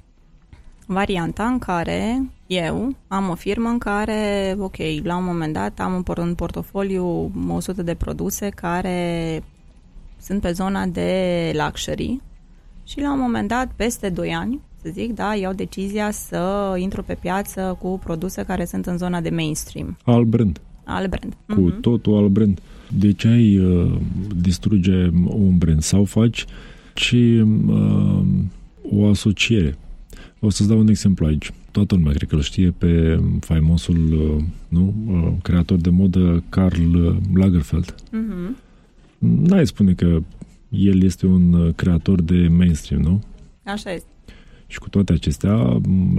varianta 0.88 1.44
în 1.44 1.60
care 1.60 2.30
eu 2.48 2.96
am 3.08 3.30
o 3.30 3.36
firmă 3.36 3.70
în 3.70 3.78
care, 3.78 4.56
ok, 4.60 4.76
la 5.04 5.18
un 5.18 5.26
moment 5.26 5.54
dat 5.54 5.80
am 5.80 6.04
în 6.16 6.34
portofoliu 6.34 7.32
100 7.50 7.84
de 7.84 7.94
produse 7.94 8.50
care 8.50 9.44
sunt 10.22 10.42
pe 10.42 10.52
zona 10.52 10.86
de 10.86 11.52
luxury 11.64 12.22
și 12.84 13.00
la 13.00 13.14
un 13.14 13.20
moment 13.20 13.48
dat, 13.48 13.72
peste 13.76 14.10
2 14.10 14.34
ani, 14.34 14.60
să 14.82 14.90
zic, 14.92 15.14
da, 15.14 15.36
iau 15.36 15.54
decizia 15.54 16.12
să 16.12 16.74
intru 16.78 17.04
pe 17.04 17.18
piață 17.22 17.78
cu 17.82 18.00
produse 18.04 18.44
care 18.44 18.66
sunt 18.66 18.86
în 18.86 18.98
zona 18.98 19.22
de 19.22 19.30
mainstream. 19.30 19.98
Al 20.04 20.24
brand. 20.24 20.62
Al 20.84 21.08
brand. 21.08 21.34
Cu 21.48 21.72
uh-huh. 21.72 21.82
totul 21.82 22.18
al 22.18 22.28
brand. 22.28 22.60
De 22.98 23.12
ce 23.12 23.28
ai 23.28 23.58
uh, 23.58 23.98
distruge 24.36 25.10
un 25.26 25.58
brand? 25.58 25.82
Sau 25.82 26.06
faci 26.06 26.46
ci 26.94 27.12
uh, 27.12 28.24
o 28.92 29.10
asociere. 29.10 29.78
O 30.40 30.50
să-ți 30.50 30.70
dau 30.70 30.80
un 30.80 30.88
exemplu 30.88 31.26
aici. 31.26 31.52
Toată 31.72 31.96
lumea 31.96 32.12
cred 32.12 32.30
că 32.30 32.36
îl 32.36 32.42
știe 32.42 32.72
pe 32.72 33.20
faimosul 33.40 34.14
uh, 34.14 34.44
nu, 34.68 34.94
uh, 35.08 35.34
creator 35.42 35.78
de 35.78 35.90
modă 35.90 36.44
Karl 36.50 36.98
Lagerfeld. 37.34 37.94
Uh-huh. 37.94 38.66
N-ai 39.18 39.68
spune 39.68 39.94
că 39.94 40.22
el 40.70 41.04
este 41.04 41.26
un 41.26 41.54
uh, 41.54 41.74
creator 41.76 42.22
de 42.22 42.48
mainstream, 42.48 43.02
nu? 43.02 43.22
Așa 43.64 43.92
este. 43.92 44.08
Și 44.68 44.80
cu 44.80 44.90
toate 44.90 45.14
acestea, 45.14 45.54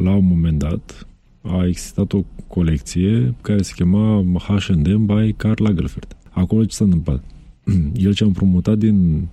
la 0.02 0.14
un 0.14 0.26
moment 0.26 0.58
dat, 0.58 1.06
a 1.42 1.66
existat 1.66 2.12
o 2.12 2.24
colecție 2.46 3.34
care 3.40 3.62
se 3.62 3.72
chema 3.74 4.24
H&M 4.38 5.06
by 5.06 5.32
Karl 5.36 5.62
Lagerfeld. 5.62 6.16
Acolo 6.30 6.64
ce 6.64 6.74
s-a 6.74 6.84
întâmplat? 6.84 7.24
El 8.04 8.14
ce-a 8.14 8.26
împrumutat 8.26 8.78
din 8.78 9.28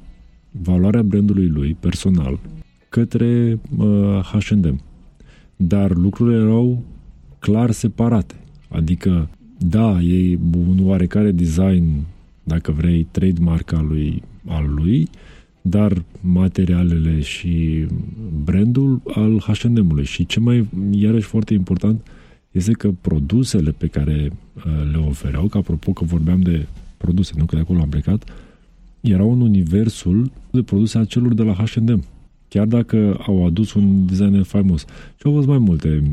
valoarea 0.51 1.03
brandului 1.03 1.47
lui 1.47 1.77
personal 1.79 2.39
către 2.95 3.59
uh, 3.77 4.19
H&M. 4.23 4.81
Dar 5.55 5.91
lucrurile 5.91 6.43
erau 6.43 6.83
clar 7.39 7.71
separate. 7.71 8.35
Adică, 8.67 9.29
da, 9.57 10.01
e 10.01 10.39
un 10.57 10.79
oarecare 10.81 11.31
design 11.31 12.05
dacă 12.43 12.71
vrei, 12.71 13.07
trademark 13.11 13.71
al 13.71 13.85
lui, 13.87 14.23
al 14.47 14.73
lui, 14.75 15.09
dar 15.61 16.03
materialele 16.21 17.19
și 17.21 17.85
brandul 18.43 19.01
al 19.15 19.39
H&M-ului. 19.39 20.05
Și 20.05 20.25
ce 20.25 20.39
mai, 20.39 20.67
iarăși 20.91 21.27
foarte 21.27 21.53
important, 21.53 22.07
este 22.51 22.71
că 22.71 22.91
produsele 23.01 23.71
pe 23.71 23.87
care 23.87 24.31
uh, 24.55 24.63
le 24.91 24.97
ofereau, 24.97 25.47
că 25.47 25.57
apropo 25.57 25.91
că 25.91 26.03
vorbeam 26.03 26.41
de 26.41 26.65
produse, 26.97 27.33
nu 27.37 27.45
că 27.45 27.55
de 27.55 27.61
acolo 27.61 27.81
am 27.81 27.89
plecat, 27.89 28.29
erau 29.01 29.31
în 29.31 29.41
universul 29.41 30.31
de 30.51 30.61
produse 30.61 30.97
a 30.97 31.05
celor 31.05 31.33
de 31.33 31.43
la 31.43 31.53
H&M 31.53 32.03
chiar 32.55 32.65
dacă 32.65 33.23
au 33.27 33.45
adus 33.45 33.73
un 33.73 34.05
designer 34.05 34.43
faimos. 34.43 34.81
Și 35.15 35.21
au 35.23 35.31
fost 35.31 35.47
mai 35.47 35.57
multe 35.57 36.03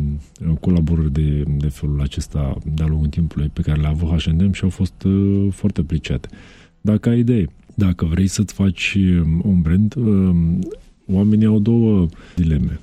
uh, 0.48 0.56
colaborări 0.60 1.12
de, 1.12 1.44
de 1.56 1.68
felul 1.68 2.00
acesta 2.00 2.58
de-a 2.74 2.86
lungul 2.86 3.08
timpului 3.08 3.50
pe 3.52 3.60
care 3.60 3.80
le-a 3.80 3.90
avut 3.90 4.08
H&M 4.08 4.52
și 4.52 4.64
au 4.64 4.70
fost 4.70 5.02
uh, 5.02 5.46
foarte 5.50 5.80
apreciate. 5.80 6.28
Dacă 6.80 7.08
ai 7.08 7.18
idee, 7.18 7.48
dacă 7.74 8.04
vrei 8.04 8.26
să-ți 8.26 8.54
faci 8.54 8.94
um, 8.94 9.42
un 9.44 9.60
brand, 9.60 9.94
uh, 9.96 10.34
oamenii 11.06 11.46
au 11.46 11.58
două 11.58 12.08
dileme. 12.34 12.80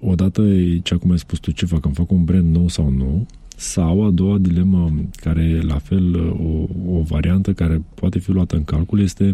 Odată 0.00 0.42
e 0.42 0.78
cea 0.78 0.96
cum 0.96 1.10
ai 1.10 1.18
spus 1.18 1.38
tu, 1.38 1.50
ce 1.50 1.66
fac, 1.66 1.84
îmi 1.84 1.94
fac 1.94 2.10
un 2.10 2.24
brand 2.24 2.54
nou 2.54 2.68
sau 2.68 2.90
nu, 2.90 3.26
sau 3.56 4.04
a 4.04 4.10
doua 4.10 4.38
dilemă, 4.38 4.92
care 5.14 5.42
e 5.42 5.60
la 5.60 5.78
fel 5.78 6.14
uh, 6.14 6.66
o, 6.86 6.98
o 6.98 7.02
variantă 7.02 7.52
care 7.52 7.82
poate 7.94 8.18
fi 8.18 8.30
luată 8.30 8.56
în 8.56 8.64
calcul, 8.64 9.00
este 9.00 9.30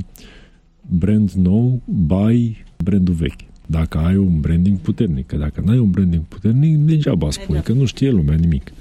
brand 0.88 1.30
nou, 1.30 1.82
by 1.84 2.56
brandul 2.84 3.14
vechi 3.14 3.54
dacă 3.66 3.98
ai 3.98 4.16
un 4.16 4.40
branding 4.40 4.79
puternic. 4.79 5.26
Că 5.26 5.37
dacă 5.37 5.62
nu 5.64 5.70
ai 5.70 5.79
un 5.79 5.90
branding 5.90 6.22
puternic, 6.22 6.76
degeaba 6.76 7.31
spui, 7.31 7.61
că 7.61 7.72
nu 7.72 7.85
știe 7.85 8.11
lumea 8.11 8.37
nimic. 8.37 8.72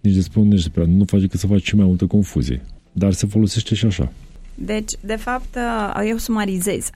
Nici 0.00 0.14
despre 0.14 0.40
unde 0.40 0.54
nici 0.54 0.64
despre 0.64 0.84
nu 0.84 1.04
face 1.04 1.26
că 1.26 1.36
să 1.36 1.46
faci 1.46 1.62
și 1.62 1.76
mai 1.76 1.86
multă 1.86 2.06
confuzie. 2.06 2.62
Dar 2.92 3.12
se 3.12 3.26
folosește 3.26 3.74
și 3.74 3.86
așa. 3.86 4.12
Deci, 4.54 4.92
de 5.00 5.16
fapt, 5.16 5.56
uh, 5.56 6.02
eu 6.06 6.16
sumarizez. 6.16 6.90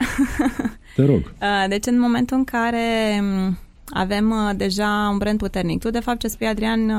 Te 0.96 1.04
rog. 1.04 1.18
Uh, 1.18 1.68
deci, 1.68 1.86
în 1.86 2.00
momentul 2.00 2.36
în 2.36 2.44
care 2.44 3.18
um, 3.20 3.58
avem 3.90 4.30
uh, 4.30 4.56
deja 4.56 5.08
un 5.10 5.18
brand 5.18 5.38
puternic, 5.38 5.80
tu, 5.80 5.90
de 5.90 6.00
fapt, 6.00 6.18
ce 6.18 6.28
spui, 6.28 6.46
Adrian, 6.46 6.90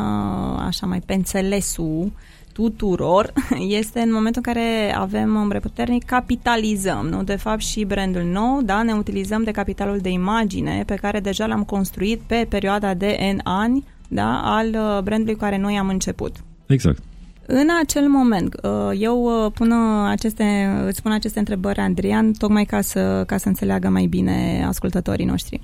așa 0.58 0.86
mai 0.86 1.00
pe 1.00 1.14
înțelesul 1.14 2.12
tuturor 2.60 3.34
este 3.80 4.00
în 4.00 4.12
momentul 4.12 4.42
în 4.46 4.54
care 4.54 4.96
avem 4.96 5.36
un 5.36 5.48
brand 5.48 5.64
puternic, 5.64 6.04
capitalizăm, 6.04 7.08
nu? 7.08 7.24
De 7.24 7.36
fapt 7.36 7.62
și 7.62 7.84
brandul 7.84 8.24
nou, 8.24 8.62
da, 8.62 8.84
ne 8.84 8.94
utilizăm 8.94 9.44
de 9.44 9.52
capitalul 9.52 9.98
de 9.98 10.10
imagine 10.10 10.84
pe 10.86 10.96
care 10.96 11.20
deja 11.20 11.46
l-am 11.46 11.64
construit 11.64 12.20
pe 12.20 12.46
perioada 12.50 12.94
de 12.94 13.34
N 13.36 13.40
ani, 13.44 13.84
da, 14.08 14.42
al 14.44 14.68
uh, 14.68 15.04
brandului 15.04 15.34
cu 15.34 15.40
care 15.40 15.58
noi 15.58 15.78
am 15.78 15.88
început. 15.88 16.36
Exact. 16.66 17.02
În 17.46 17.68
acel 17.82 18.08
moment, 18.08 18.56
uh, 18.64 19.00
eu 19.00 19.46
uh, 19.46 19.52
pun 19.52 19.72
aceste, 20.06 20.44
îți 20.86 21.02
pun 21.02 21.12
aceste 21.12 21.40
întrebări, 21.40 21.80
Andrian, 21.80 22.32
tocmai 22.32 22.66
ca 22.66 22.82
să, 22.82 23.24
ca 23.28 23.38
să 23.38 23.48
înțeleagă 23.48 23.90
mai 23.90 24.06
bine 24.06 24.66
ascultătorii 24.68 25.26
noștri. 25.26 25.62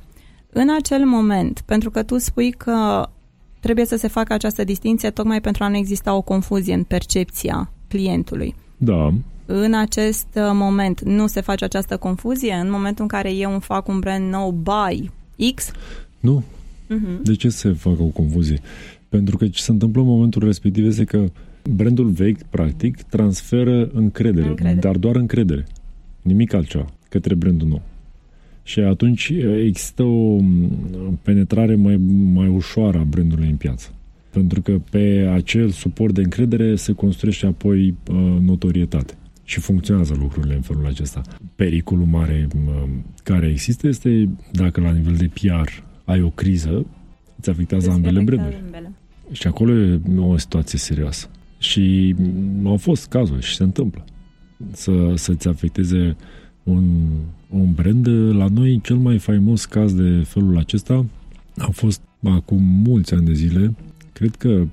În 0.50 0.70
acel 0.78 1.06
moment, 1.06 1.62
pentru 1.66 1.92
că 1.92 2.04
tu 2.04 2.18
spui 2.18 2.52
că 2.52 3.10
trebuie 3.66 3.86
să 3.86 3.96
se 3.96 4.08
facă 4.08 4.34
această 4.34 4.64
distinție 4.64 5.10
tocmai 5.10 5.42
pentru 5.42 5.64
a 5.64 5.68
nu 5.68 5.78
exista 5.78 6.16
o 6.16 6.22
confuzie 6.22 6.74
în 6.74 6.84
percepția 6.84 7.72
clientului. 7.88 8.56
Da. 8.78 9.14
În 9.46 9.74
acest 9.74 10.28
uh, 10.36 10.50
moment 10.54 11.02
nu 11.02 11.28
se 11.28 11.42
face 11.42 11.64
această 11.64 11.98
confuzie? 11.98 12.54
În 12.54 12.72
momentul 12.72 13.02
în 13.02 13.08
care 13.08 13.34
eu 13.34 13.52
îmi 13.52 13.62
fac 13.62 13.88
un 13.88 14.00
brand 14.00 14.32
nou 14.32 14.52
by 14.52 15.10
X? 15.54 15.72
Nu. 16.20 16.44
Uh-huh. 16.44 17.22
De 17.24 17.36
ce 17.36 17.50
se 17.50 17.72
facă 17.72 18.02
o 18.02 18.06
confuzie? 18.06 18.62
Pentru 19.10 19.38
că 19.38 19.48
ce 19.48 19.62
se 19.62 19.72
întâmplă 19.72 20.02
în 20.02 20.08
momentul 20.08 20.44
respectiv 20.46 20.86
este 20.86 21.04
că 21.04 21.26
brandul 21.70 22.10
vechi, 22.10 22.44
practic, 22.44 23.02
transferă 23.02 23.90
încredere, 23.94 24.48
încredere. 24.48 24.80
dar 24.80 24.96
doar 24.98 25.16
încredere. 25.16 25.66
Nimic 26.22 26.54
altceva 26.54 26.86
către 27.10 27.36
brandul 27.36 27.68
nou. 27.68 27.82
Și 28.68 28.80
atunci 28.80 29.34
există 29.64 30.04
o 30.04 30.40
penetrare 31.22 31.76
mai, 31.76 31.98
mai 32.34 32.48
ușoară 32.48 32.98
a 32.98 33.04
brandului 33.04 33.50
în 33.50 33.56
piață. 33.56 33.94
Pentru 34.30 34.62
că 34.62 34.80
pe 34.90 35.30
acel 35.34 35.70
suport 35.70 36.14
de 36.14 36.22
încredere 36.22 36.76
se 36.76 36.94
construiește 36.94 37.46
apoi 37.46 37.96
uh, 38.08 38.16
notorietate. 38.42 39.14
Și 39.44 39.60
funcționează 39.60 40.16
lucrurile 40.20 40.56
în 40.56 40.62
felul 40.62 40.86
acesta. 40.86 41.22
Pericolul 41.56 42.06
mare 42.06 42.48
uh, 42.56 42.90
care 43.24 43.48
există 43.48 43.88
este 43.88 44.30
dacă 44.52 44.82
la 44.82 44.92
nivel 44.92 45.16
de 45.16 45.30
PR 45.34 45.70
ai 46.06 46.22
o 46.22 46.30
criză, 46.30 46.86
îți 47.38 47.50
afectează 47.50 47.90
ambele 47.90 48.22
branduri. 48.22 48.64
Și 49.32 49.48
acolo 49.48 49.74
e 49.74 50.00
o 50.18 50.38
situație 50.38 50.80
serioasă. 50.80 51.30
Și 51.58 52.16
au 52.64 52.78
fost 52.78 53.08
cazuri 53.08 53.46
și 53.46 53.56
se 53.56 53.64
întâmplă 53.64 54.06
să, 54.72 55.14
să-ți 55.16 55.48
afecteze 55.48 56.16
un, 56.66 56.84
un 57.50 57.74
brand. 57.74 58.08
La 58.38 58.48
noi, 58.48 58.80
cel 58.84 58.96
mai 58.96 59.18
faimos 59.18 59.66
caz 59.66 59.94
de 59.94 60.24
felul 60.28 60.58
acesta 60.58 61.06
a 61.58 61.70
fost 61.72 62.02
acum 62.24 62.62
mulți 62.64 63.14
ani 63.14 63.26
de 63.26 63.34
zile, 63.34 63.76
cred 64.14 64.36
că 64.36 64.66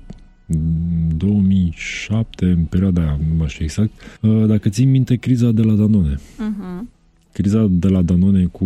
2007, 1.17 2.45
în 2.45 2.63
perioada, 2.63 3.19
nu 3.29 3.35
mai 3.37 3.47
știu 3.47 3.63
exact, 3.65 3.91
uh, 4.21 4.45
dacă 4.47 4.69
ții 4.69 4.85
minte 4.85 5.15
criza 5.15 5.51
de 5.51 5.61
la 5.61 5.73
Danone. 5.73 6.15
Uh-huh. 6.15 6.87
Criza 7.31 7.67
de 7.69 7.87
la 7.87 8.01
Danone 8.01 8.45
cu 8.45 8.65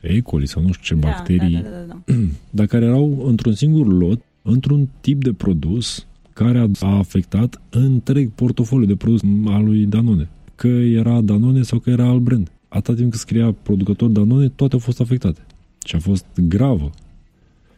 E. 0.00 0.20
coli 0.20 0.48
sau 0.48 0.62
nu 0.62 0.72
știu 0.72 0.96
ce 0.96 1.00
da, 1.00 1.08
bacterii, 1.08 1.54
da, 1.54 1.60
da, 1.60 1.68
da, 1.68 1.98
da. 2.04 2.14
dar 2.50 2.66
care 2.66 2.84
erau 2.84 3.26
într-un 3.26 3.52
singur 3.52 3.86
lot, 3.86 4.20
într-un 4.42 4.88
tip 5.00 5.22
de 5.22 5.32
produs 5.32 6.06
care 6.32 6.68
a 6.80 6.96
afectat 6.96 7.60
întreg 7.70 8.30
portofoliu 8.30 8.86
de 8.86 8.96
produs 8.96 9.20
al 9.44 9.64
lui 9.64 9.84
Danone. 9.84 10.28
Că 10.58 10.66
era 10.68 11.20
Danone 11.20 11.62
sau 11.62 11.78
că 11.78 11.90
era 11.90 12.04
alt 12.04 12.20
brand. 12.20 12.50
Atât 12.68 12.96
timp 12.96 13.10
cât 13.10 13.20
scria 13.20 13.52
producător 13.62 14.08
Danone, 14.08 14.48
toate 14.48 14.74
au 14.74 14.80
fost 14.80 15.00
afectate. 15.00 15.40
Și 15.84 15.94
a 15.94 15.98
fost 15.98 16.26
gravă. 16.48 16.90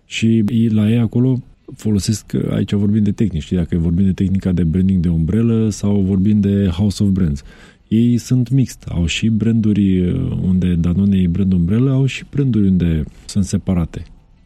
Și 0.05 0.45
la 0.69 0.91
ei 0.91 0.99
acolo 0.99 1.43
folosesc, 1.77 2.33
aici 2.51 2.73
vorbim 2.73 3.03
de 3.03 3.13
tehnici, 3.13 3.43
știi, 3.43 3.57
dacă 3.57 3.79
vorbim 3.79 4.05
de 4.05 4.13
tehnica 4.13 4.53
de 4.53 4.65
branding 4.65 5.03
de 5.03 5.09
umbrelă 5.09 5.69
sau 5.69 6.01
vorbim 6.01 6.41
de 6.41 6.67
House 6.67 7.03
of 7.03 7.09
Brands. 7.09 7.43
Ei 7.89 8.19
sunt 8.19 8.51
mixt, 8.51 8.85
au 8.89 9.07
și 9.07 9.29
branduri 9.29 10.01
uh, 10.01 10.39
unde 10.43 10.75
Danone 10.75 11.19
e 11.19 11.27
brand 11.27 11.53
umbrelă, 11.53 11.91
au 11.91 12.07
și 12.07 12.25
branduri 12.31 12.69
unde 12.69 13.05
sunt 13.25 13.45
separate. 13.45 14.03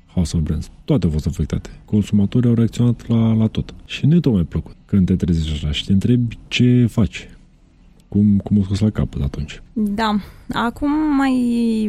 House 0.07 0.37
of 0.37 0.43
Brands. 0.43 0.71
Toate 0.85 1.07
au 1.07 1.13
fost 1.13 1.27
afectate. 1.27 1.71
Consumatorii 1.85 2.49
au 2.49 2.55
reacționat 2.55 3.09
la, 3.09 3.33
la 3.33 3.47
tot. 3.47 3.75
Și 3.87 4.07
nu 4.07 4.15
e 4.15 4.21
tocmai 4.21 4.43
plăcut 4.43 4.75
când 4.87 5.07
te 5.07 5.17
trezești 5.17 5.53
așa 5.53 5.71
și 5.71 5.85
te 5.85 5.93
întrebi 5.93 6.39
ce 6.49 6.87
faci. 6.87 7.29
Cum, 8.15 8.41
cum 8.45 8.59
o 8.59 8.63
scos 8.63 8.81
la 8.81 8.91
capăt 8.91 9.23
atunci? 9.23 9.63
Da. 9.73 10.17
Acum 10.53 11.17
mai 11.17 11.35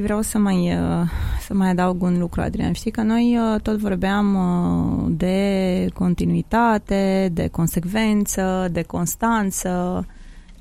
vreau 0.04 0.22
să 0.22 0.38
mai, 0.38 0.58
uh, 0.58 1.10
să 1.40 1.54
mai 1.54 1.70
adaug 1.70 2.02
un 2.02 2.20
lucru, 2.20 2.42
Adrian. 2.42 2.72
Știi 2.72 2.92
că 2.92 3.02
noi 3.02 3.38
uh, 3.38 3.62
tot 3.62 3.78
vorbeam 3.78 4.36
uh, 4.36 5.14
de 5.18 5.86
continuitate, 5.94 7.30
de 7.34 7.48
consecvență, 7.48 8.70
de 8.72 8.82
constanță, 8.82 10.06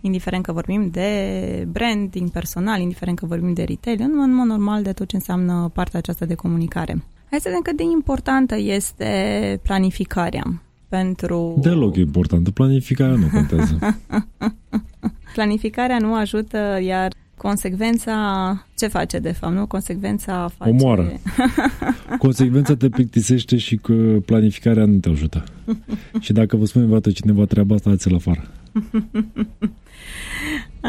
indiferent 0.01 0.45
că 0.45 0.53
vorbim 0.53 0.89
de 0.91 1.69
branding 1.73 2.31
personal, 2.31 2.81
indiferent 2.81 3.19
că 3.19 3.27
vorbim 3.27 3.53
de 3.53 3.63
retail, 3.63 3.97
în 4.01 4.35
mod 4.35 4.47
normal 4.47 4.83
de 4.83 4.93
tot 4.93 5.09
ce 5.09 5.17
înseamnă 5.17 5.71
partea 5.75 5.99
aceasta 5.99 6.25
de 6.27 6.35
comunicare. 6.35 7.05
Hai 7.31 7.39
să 7.41 7.49
vedem 7.49 7.63
cât 7.63 7.77
de 7.77 7.85
importantă 7.93 8.57
este 8.59 9.61
planificarea 9.63 10.63
pentru... 10.89 11.59
Deloc 11.61 11.97
importantă. 11.97 12.51
Planificarea 12.51 13.15
nu 13.15 13.27
contează. 13.33 13.79
planificarea 15.35 15.99
nu 15.99 16.15
ajută, 16.15 16.79
iar 16.83 17.13
consecvența 17.37 18.15
ce 18.77 18.87
face 18.87 19.19
de 19.19 19.33
fapt, 19.33 19.55
nu? 19.55 19.67
Consecvența 19.67 20.51
face... 20.57 20.71
Omoară. 20.71 21.13
Consecvența 22.19 22.75
te 22.75 22.89
plictisește 22.89 23.57
și 23.57 23.77
că 23.77 23.93
planificarea 24.25 24.85
nu 24.85 24.99
te 24.99 25.09
ajută. 25.09 25.45
și 26.21 26.33
dacă 26.33 26.57
vă 26.57 26.65
spune 26.65 26.85
vreodată 26.85 27.11
cineva 27.11 27.45
treaba 27.45 27.75
asta, 27.75 27.91
dați-l 27.91 28.15
afară. 28.15 28.49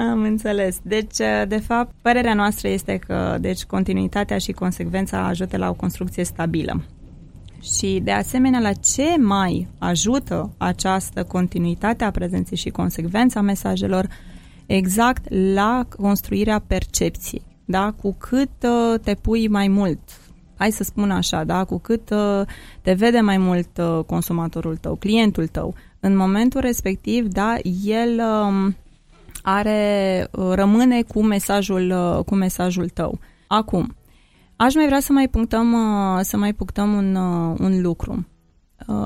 Am 0.10 0.21
înțeles. 0.21 0.79
Deci, 0.81 1.17
de 1.47 1.58
fapt, 1.58 1.93
părerea 2.01 2.34
noastră 2.34 2.67
este 2.67 2.99
că 3.08 3.38
deci, 3.41 3.63
continuitatea 3.63 4.38
și 4.38 4.51
consecvența 4.51 5.27
ajută 5.27 5.58
la 5.58 5.69
o 5.69 5.73
construcție 5.73 6.23
stabilă. 6.23 6.84
Și, 7.77 7.99
de 8.03 8.12
asemenea, 8.12 8.60
la 8.60 8.73
ce 8.73 9.15
mai 9.19 9.67
ajută 9.77 10.53
această 10.58 11.23
continuitate 11.23 12.03
a 12.03 12.12
prezenței 12.12 12.58
și 12.58 12.69
consecvența 12.69 13.41
mesajelor 13.41 14.08
exact 14.65 15.34
la 15.54 15.86
construirea 15.97 16.63
percepției. 16.67 17.41
Da? 17.65 17.91
Cu 18.01 18.15
cât 18.19 18.51
uh, 18.63 18.99
te 18.99 19.13
pui 19.13 19.47
mai 19.47 19.67
mult, 19.67 19.99
hai 20.58 20.71
să 20.71 20.84
spun 20.84 21.12
așa, 21.12 21.43
da? 21.43 21.63
cu 21.63 21.78
cât 21.80 22.10
uh, 22.10 22.41
te 22.82 22.93
vede 22.93 23.19
mai 23.19 23.38
mult 23.38 23.78
uh, 23.78 24.04
consumatorul 24.06 24.78
tău, 24.78 24.95
clientul 24.95 25.47
tău, 25.47 25.75
în 25.99 26.15
momentul 26.15 26.62
respectiv, 26.62 27.28
da, 27.28 27.56
el 27.84 28.19
uh, 28.19 28.73
are, 29.41 30.28
uh, 30.32 30.51
rămâne 30.54 31.01
cu 31.01 31.23
mesajul, 31.23 31.91
uh, 31.91 32.23
cu 32.25 32.36
mesajul 32.36 32.89
tău. 32.89 33.19
Acum, 33.47 33.95
aș 34.56 34.75
mai 34.75 34.86
vrea 34.86 34.99
să 34.99 35.12
mai 35.12 35.28
punctăm, 35.28 35.73
uh, 35.73 36.19
să 36.21 36.38
mai 36.38 36.54
punctăm 36.54 36.93
un, 36.93 37.15
un 37.60 37.82
lucru. 37.82 38.28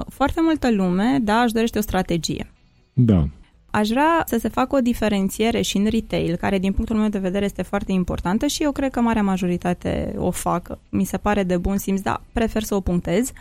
Foarte 0.08 0.41
multă 0.41 0.72
lume, 0.72 1.19
da, 1.22 1.41
își 1.41 1.54
dorește 1.54 1.78
o 1.78 1.82
strategie. 1.82 2.52
Da. 2.93 3.28
Aș 3.71 3.88
vrea 3.88 4.23
să 4.25 4.38
se 4.39 4.47
facă 4.47 4.75
o 4.75 4.79
diferențiere 4.79 5.62
și 5.62 5.77
în 5.77 5.88
retail, 5.89 6.36
care 6.36 6.58
din 6.58 6.71
punctul 6.71 6.95
meu 6.95 7.10
de 7.10 7.19
vedere 7.19 7.45
este 7.45 7.62
foarte 7.62 7.91
importantă 7.91 8.47
și 8.47 8.63
eu 8.63 8.71
cred 8.71 8.91
că 8.91 9.01
marea 9.01 9.23
majoritate 9.23 10.15
o 10.17 10.32
fac. 10.32 10.77
Mi 10.89 11.03
se 11.03 11.17
pare 11.17 11.43
de 11.43 11.58
bun 11.58 11.77
simț, 11.77 12.01
dar 12.01 12.21
prefer 12.34 12.63
să 12.63 12.75
o 12.75 12.79
punctez, 12.79 13.32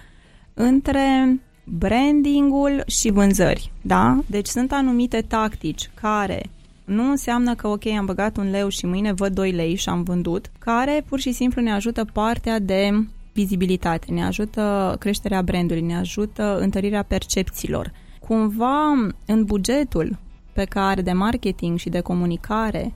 între 0.55 1.39
brandingul 1.65 2.83
și 2.87 3.11
vânzări. 3.11 3.73
Da? 3.83 4.19
Deci 4.27 4.47
sunt 4.47 4.73
anumite 4.73 5.25
tactici 5.29 5.91
care 5.95 6.43
nu 6.85 7.11
înseamnă 7.11 7.55
că, 7.55 7.69
ok, 7.69 7.87
am 7.87 8.05
băgat 8.05 8.37
un 8.37 8.51
leu 8.51 8.69
și 8.69 8.87
mâine 8.87 9.13
văd 9.13 9.35
2 9.35 9.51
lei 9.51 9.75
și 9.75 9.89
am 9.89 10.03
vândut, 10.03 10.51
care 10.59 11.05
pur 11.09 11.21
și 11.21 11.33
simplu 11.33 11.63
ne 11.63 11.73
ajută 11.73 12.05
partea 12.13 12.59
de 12.59 12.91
vizibilitate, 13.33 14.13
ne 14.13 14.25
ajută 14.25 14.97
creșterea 14.99 15.43
brandului, 15.43 15.83
ne 15.83 15.97
ajută 15.97 16.59
întărirea 16.61 17.03
percepțiilor. 17.03 17.93
Cumva, 18.29 18.93
în 19.27 19.45
bugetul 19.45 20.19
pe 20.53 20.65
care 20.65 21.03
de 21.03 21.13
marketing 21.13 21.79
și 21.79 21.89
de 21.89 22.01
comunicare 22.01 22.95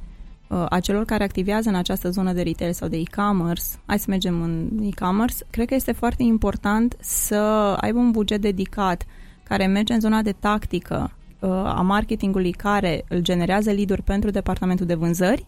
uh, 0.49 0.67
a 0.69 0.81
celor 0.81 1.05
care 1.05 1.25
activează 1.25 1.69
în 1.69 1.75
această 1.75 2.11
zonă 2.11 2.33
de 2.33 2.43
retail 2.43 2.73
sau 2.73 2.89
de 2.89 2.97
e-commerce, 2.97 3.65
hai 3.87 3.99
să 3.99 4.07
mergem 4.09 4.43
în 4.43 4.71
e-commerce, 4.83 5.37
cred 5.51 5.67
că 5.67 5.75
este 5.75 5.93
foarte 5.93 6.23
important 6.23 6.97
să 7.01 7.37
aibă 7.81 7.99
un 7.99 8.11
buget 8.11 8.41
dedicat 8.41 9.05
care 9.43 9.67
merge 9.67 9.93
în 9.93 10.01
zona 10.01 10.23
de 10.23 10.33
tactică, 10.33 11.11
Uh, 11.43 11.51
a 11.51 11.81
marketingului 11.81 12.53
care 12.53 13.05
îl 13.09 13.21
generează 13.21 13.71
lead 13.71 14.01
pentru 14.01 14.31
departamentul 14.31 14.87
de 14.87 14.95
vânzări 14.95 15.47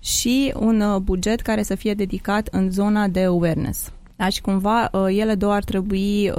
și 0.00 0.52
un 0.58 0.80
uh, 0.80 1.00
buget 1.00 1.40
care 1.40 1.62
să 1.62 1.74
fie 1.74 1.94
dedicat 1.94 2.48
în 2.50 2.70
zona 2.70 3.08
de 3.08 3.24
awareness. 3.24 3.92
Da, 4.16 4.28
și 4.28 4.40
cumva 4.40 4.88
uh, 4.92 5.06
ele 5.18 5.34
două 5.34 5.52
ar 5.52 5.64
trebui, 5.64 6.30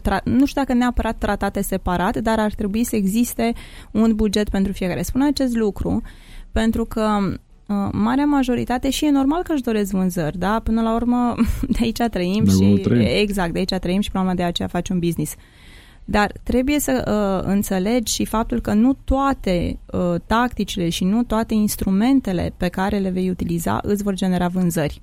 tra- 0.00 0.22
nu 0.24 0.46
știu 0.46 0.60
dacă 0.60 0.72
neapărat 0.72 1.18
tratate 1.18 1.60
separat, 1.62 2.16
dar 2.16 2.38
ar 2.38 2.52
trebui 2.52 2.84
să 2.84 2.96
existe 2.96 3.52
un 3.90 4.14
buget 4.14 4.48
pentru 4.48 4.72
fiecare. 4.72 5.02
Spun 5.02 5.22
acest 5.22 5.56
lucru 5.56 6.02
pentru 6.52 6.84
că 6.84 7.18
marea 7.92 8.24
majoritate 8.24 8.90
și 8.90 9.04
e 9.04 9.10
normal 9.10 9.42
că 9.42 9.52
își 9.52 9.62
doresc 9.62 9.90
vânzări, 9.90 10.38
da? 10.38 10.60
Până 10.64 10.82
la 10.82 10.94
urmă 10.94 11.34
de 11.74 11.78
aici 11.80 12.02
trăim 12.10 12.44
de 12.44 12.50
și 12.50 12.80
trăim. 12.82 13.06
exact, 13.06 13.52
de 13.52 13.58
aici 13.58 13.80
trăim 13.80 14.00
și 14.00 14.10
până 14.10 14.22
la 14.22 14.30
urmă 14.30 14.42
de 14.42 14.48
aceea 14.48 14.68
faci 14.68 14.88
un 14.88 14.98
business. 14.98 15.34
Dar 16.04 16.32
trebuie 16.42 16.80
să 16.80 17.04
uh, 17.06 17.50
înțelegi 17.52 18.12
și 18.12 18.24
faptul 18.24 18.60
că 18.60 18.72
nu 18.72 18.96
toate 19.04 19.78
uh, 19.92 20.14
tacticile 20.26 20.88
și 20.88 21.04
nu 21.04 21.22
toate 21.22 21.54
instrumentele 21.54 22.52
pe 22.56 22.68
care 22.68 22.98
le 22.98 23.10
vei 23.10 23.30
utiliza 23.30 23.80
îți 23.82 24.02
vor 24.02 24.14
genera 24.14 24.48
vânzări. 24.48 25.02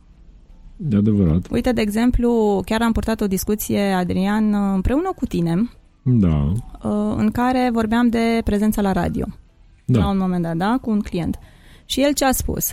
De 0.78 0.96
adevărat. 0.96 1.48
Uite, 1.52 1.72
de 1.72 1.82
exemplu, 1.82 2.62
chiar 2.66 2.82
am 2.82 2.92
purtat 2.92 3.22
o 3.22 3.28
discuție, 3.28 3.82
Adrian, 3.82 4.54
uh, 4.54 4.72
împreună 4.74 5.12
cu 5.16 5.26
tine, 5.26 5.70
da. 6.02 6.52
uh, 6.84 7.14
în 7.18 7.32
care 7.32 7.70
vorbeam 7.74 8.08
de 8.10 8.42
prezența 8.44 8.82
la 8.82 8.92
radio. 8.92 9.26
Da. 9.86 10.00
La 10.00 10.10
un 10.10 10.18
moment 10.18 10.44
dat, 10.44 10.56
da, 10.56 10.78
cu 10.82 10.90
un 10.90 11.02
client. 11.02 11.40
Și 11.86 12.02
el 12.02 12.14
ce 12.14 12.26
a 12.26 12.32
spus? 12.32 12.70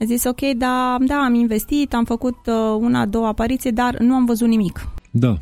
A 0.00 0.04
zis, 0.04 0.24
ok, 0.24 0.40
da, 0.40 0.96
da, 1.00 1.16
am 1.16 1.34
investit, 1.34 1.94
am 1.94 2.04
făcut 2.04 2.36
uh, 2.46 2.76
una, 2.78 3.06
două 3.06 3.26
apariții, 3.26 3.72
dar 3.72 3.98
nu 3.98 4.14
am 4.14 4.24
văzut 4.24 4.48
nimic. 4.48 4.88
Da. 5.10 5.38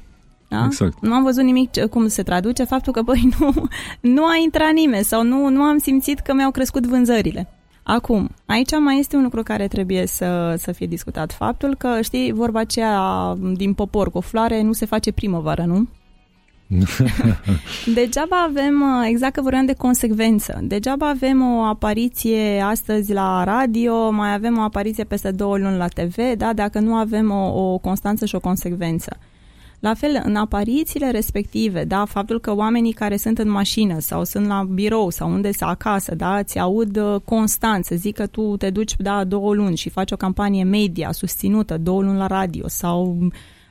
Da? 0.48 0.64
Exact. 0.64 1.00
Nu 1.00 1.12
am 1.12 1.22
văzut 1.22 1.44
nimic 1.44 1.87
cum 1.90 2.07
se 2.07 2.22
traduce 2.22 2.64
faptul 2.64 2.92
că, 2.92 3.02
băi, 3.09 3.29
nu, 3.38 3.68
nu 4.00 4.24
a 4.24 4.37
intrat 4.44 4.72
nimeni 4.72 5.05
sau 5.05 5.22
nu, 5.22 5.48
nu 5.48 5.62
am 5.62 5.79
simțit 5.79 6.18
că 6.18 6.35
mi-au 6.35 6.50
crescut 6.50 6.87
vânzările. 6.87 7.48
Acum, 7.88 8.29
aici 8.46 8.70
mai 8.79 8.99
este 8.99 9.16
un 9.16 9.22
lucru 9.22 9.42
care 9.42 9.68
trebuie 9.68 10.07
să, 10.07 10.55
să 10.59 10.72
fie 10.72 10.87
discutat. 10.87 11.33
Faptul 11.33 11.75
că, 11.75 12.01
știi, 12.03 12.33
vorba 12.33 12.61
aceea 12.61 13.35
din 13.55 13.75
popor 13.75 14.11
cu 14.11 14.18
o 14.18 14.20
floare 14.20 14.62
nu 14.62 14.72
se 14.72 14.87
face 14.87 15.12
primăvară, 15.12 15.64
nu? 15.64 15.88
Degeaba 17.94 18.42
avem, 18.49 18.81
uh, 18.81 19.07
exact 19.09 19.35
că 19.35 19.40
vorbeam 19.40 19.66
de 19.66 19.72
consecvență, 19.72 20.61
degeaba 20.62 21.09
avem 21.09 21.57
o 21.57 21.62
apariție 21.62 22.61
astăzi 22.61 23.12
la 23.12 23.44
radio, 23.44 24.11
mai 24.11 24.35
avem 24.35 24.59
o 24.59 24.62
apariție 24.62 25.05
peste 25.05 25.31
două 25.31 25.59
luni 25.59 25.77
la 25.77 25.88
TV, 25.88 26.16
da, 26.37 26.53
dacă 26.53 26.79
nu 26.79 26.94
avem 26.94 27.31
o, 27.31 27.72
o 27.72 27.79
constanță 27.79 28.25
și 28.27 28.35
o 28.35 28.40
consecvență. 28.40 29.18
La 29.81 29.95
fel, 29.95 30.23
în 30.25 30.37
aparițiile 30.37 31.11
respective, 31.11 31.85
da, 31.85 32.05
faptul 32.05 32.41
că 32.41 32.55
oamenii 32.55 32.93
care 32.93 33.17
sunt 33.17 33.39
în 33.39 33.49
mașină 33.49 33.99
sau 33.99 34.25
sunt 34.25 34.47
la 34.47 34.67
birou 34.73 35.11
sau 35.11 35.31
unde 35.31 35.53
să 35.53 35.65
acasă, 35.65 36.15
da, 36.15 36.43
ți 36.43 36.59
aud 36.59 36.97
uh, 36.97 37.21
constant 37.25 37.85
să 37.85 37.95
zic 37.95 38.15
că 38.15 38.27
tu 38.27 38.57
te 38.57 38.71
duci, 38.71 38.97
da, 38.99 39.25
două 39.25 39.55
luni 39.55 39.77
și 39.77 39.89
faci 39.89 40.11
o 40.11 40.17
campanie 40.17 40.65
media 40.65 41.12
susținută, 41.12 41.79
două 41.79 42.03
luni 42.03 42.19
la 42.19 42.27
radio 42.27 42.69
sau 42.69 43.19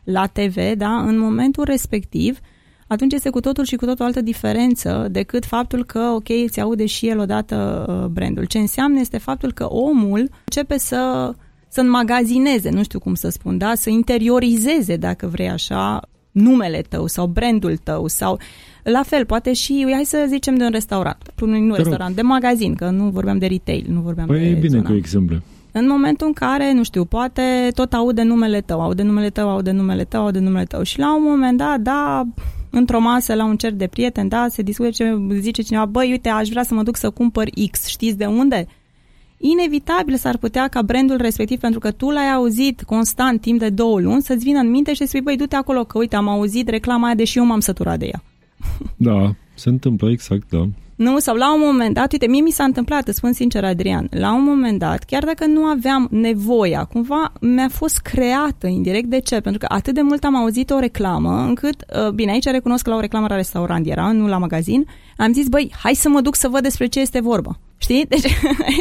la 0.04 0.26
TV, 0.26 0.58
da, 0.78 1.02
în 1.02 1.18
momentul 1.18 1.64
respectiv, 1.64 2.40
atunci 2.88 3.14
este 3.14 3.30
cu 3.30 3.40
totul 3.40 3.64
și 3.64 3.76
cu 3.76 3.86
totul 3.86 4.06
altă 4.06 4.22
diferență 4.22 5.08
decât 5.12 5.46
faptul 5.46 5.86
că, 5.86 6.00
ok, 6.00 6.28
ți 6.50 6.62
aude 6.62 6.86
și 6.86 7.08
el 7.08 7.20
odată 7.20 7.86
uh, 7.90 8.08
brandul. 8.08 8.46
Ce 8.46 8.58
înseamnă 8.58 9.00
este 9.00 9.18
faptul 9.18 9.52
că 9.54 9.66
omul 9.70 10.30
începe 10.46 10.78
să 10.78 11.34
să 11.76 11.82
înmagazineze, 11.82 12.70
nu 12.70 12.84
știu 12.84 13.00
cum 13.00 13.14
să 13.14 13.30
spun, 13.30 13.58
da? 13.58 13.72
să 13.76 13.90
interiorizeze, 13.90 14.96
dacă 14.96 15.28
vrei 15.28 15.50
așa, 15.50 16.02
numele 16.32 16.82
tău 16.90 17.08
sau 17.08 17.28
brandul 17.28 17.78
tău 17.84 18.08
sau 18.08 18.40
la 18.84 19.04
fel, 19.04 19.26
poate 19.26 19.54
și, 19.54 19.88
hai 19.92 20.04
să 20.06 20.26
zicem 20.28 20.56
de 20.56 20.64
un 20.64 20.70
restaurant, 20.72 21.32
nu 21.40 21.72
Te 21.72 21.78
restaurant, 21.78 22.08
rog. 22.08 22.16
de 22.16 22.22
magazin, 22.22 22.76
că 22.76 22.90
nu 22.90 23.10
vorbeam 23.10 23.38
de 23.38 23.46
retail, 23.46 23.86
nu 23.90 24.00
vorbeam 24.00 24.28
păi 24.28 24.40
de 24.40 24.46
e 24.46 24.54
bine 24.54 24.68
zona. 24.68 24.90
cu 24.90 24.96
exemple. 24.96 25.42
În 25.72 25.88
momentul 25.88 26.28
în 26.28 26.34
care, 26.34 26.74
nu 26.74 26.84
știu, 26.84 27.06
poate 27.06 27.42
tot 27.74 27.94
aude 27.94 28.22
numele 28.24 28.62
tău, 28.62 28.82
aude 28.82 29.04
numele 29.04 29.30
tău, 29.30 29.50
aude 29.50 29.72
numele 29.72 30.04
tău, 30.04 30.22
aude 30.22 30.40
numele 30.40 30.66
tău 30.66 30.84
și 30.84 31.00
la 31.00 31.16
un 31.16 31.24
moment 31.24 31.58
dat, 31.58 31.80
da, 31.80 32.28
într-o 32.70 33.00
masă, 33.00 33.34
la 33.34 33.46
un 33.46 33.58
cer 33.58 33.72
de 33.74 33.88
prieteni, 33.88 34.30
da, 34.30 34.46
se 34.50 34.62
discută, 34.62 34.90
zice 35.40 35.62
cineva, 35.62 35.86
băi, 35.86 36.12
uite, 36.12 36.30
aș 36.30 36.50
vrea 36.50 36.64
să 36.64 36.74
mă 36.74 36.84
duc 36.84 36.96
să 36.96 37.10
cumpăr 37.10 37.48
X, 37.72 37.86
știți 37.88 38.18
de 38.18 38.26
unde? 38.26 38.68
Inevitabil 39.38 40.16
s-ar 40.16 40.38
putea 40.38 40.68
ca 40.68 40.82
brandul 40.82 41.18
respectiv, 41.18 41.60
pentru 41.60 41.80
că 41.80 41.92
tu 41.92 42.10
l-ai 42.10 42.32
auzit 42.32 42.84
constant 42.84 43.42
timp 43.42 43.60
de 43.60 43.70
două 43.70 44.00
luni, 44.00 44.22
să-ți 44.22 44.44
vină 44.44 44.60
în 44.60 44.70
minte 44.70 44.94
și 44.94 44.98
să 44.98 45.06
spui, 45.08 45.22
băi, 45.22 45.38
du-te 45.38 45.56
acolo, 45.56 45.84
că 45.84 45.98
uite, 45.98 46.16
am 46.16 46.28
auzit 46.28 46.70
reclama 46.70 47.06
aia, 47.06 47.16
deși 47.16 47.38
eu 47.38 47.46
m-am 47.46 47.60
săturat 47.60 48.00
de 48.00 48.06
ea. 48.06 48.24
Da, 48.96 49.36
se 49.54 49.70
întâmplă 49.70 50.10
exact, 50.10 50.50
da. 50.50 50.68
Nu, 50.96 51.20
sau 51.20 51.36
la 51.36 51.54
un 51.54 51.62
moment 51.64 51.94
dat, 51.94 52.12
uite, 52.12 52.28
mie 52.28 52.42
mi 52.42 52.52
s-a 52.52 52.64
întâmplat, 52.64 53.08
îți 53.08 53.18
spun 53.18 53.34
sincer, 53.34 53.64
Adrian, 53.64 54.08
la 54.12 54.34
un 54.34 54.44
moment 54.44 54.80
dat, 54.80 55.04
chiar 55.04 55.24
dacă 55.24 55.46
nu 55.46 55.64
aveam 55.64 56.08
nevoia, 56.12 56.84
cumva 56.84 57.32
mi-a 57.42 57.70
fost 57.70 57.98
creată 57.98 58.68
indirect. 58.68 59.08
De 59.08 59.20
ce? 59.20 59.40
Pentru 59.40 59.68
că 59.68 59.74
atât 59.74 59.94
de 59.94 60.02
mult 60.02 60.24
am 60.24 60.36
auzit 60.36 60.70
o 60.70 60.80
reclamă, 60.80 61.44
încât, 61.48 61.86
uh, 62.06 62.12
bine, 62.12 62.32
aici 62.32 62.46
recunosc 62.46 62.84
că 62.84 62.90
la 62.90 62.96
o 62.96 63.00
reclamă 63.00 63.26
la 63.30 63.36
restaurant 63.36 63.88
era, 63.88 64.12
nu 64.12 64.28
la 64.28 64.38
magazin, 64.38 64.86
am 65.18 65.34
zis, 65.34 65.48
băi, 65.48 65.72
hai 65.78 65.94
să 65.94 66.10
mă 66.10 66.22
duc 66.22 66.36
să 66.36 66.48
văd 66.48 66.62
despre 66.62 66.86
ce 66.86 67.00
este 67.00 67.20
vorba. 67.20 67.60
Știi? 67.78 68.06
Deci, 68.14 68.24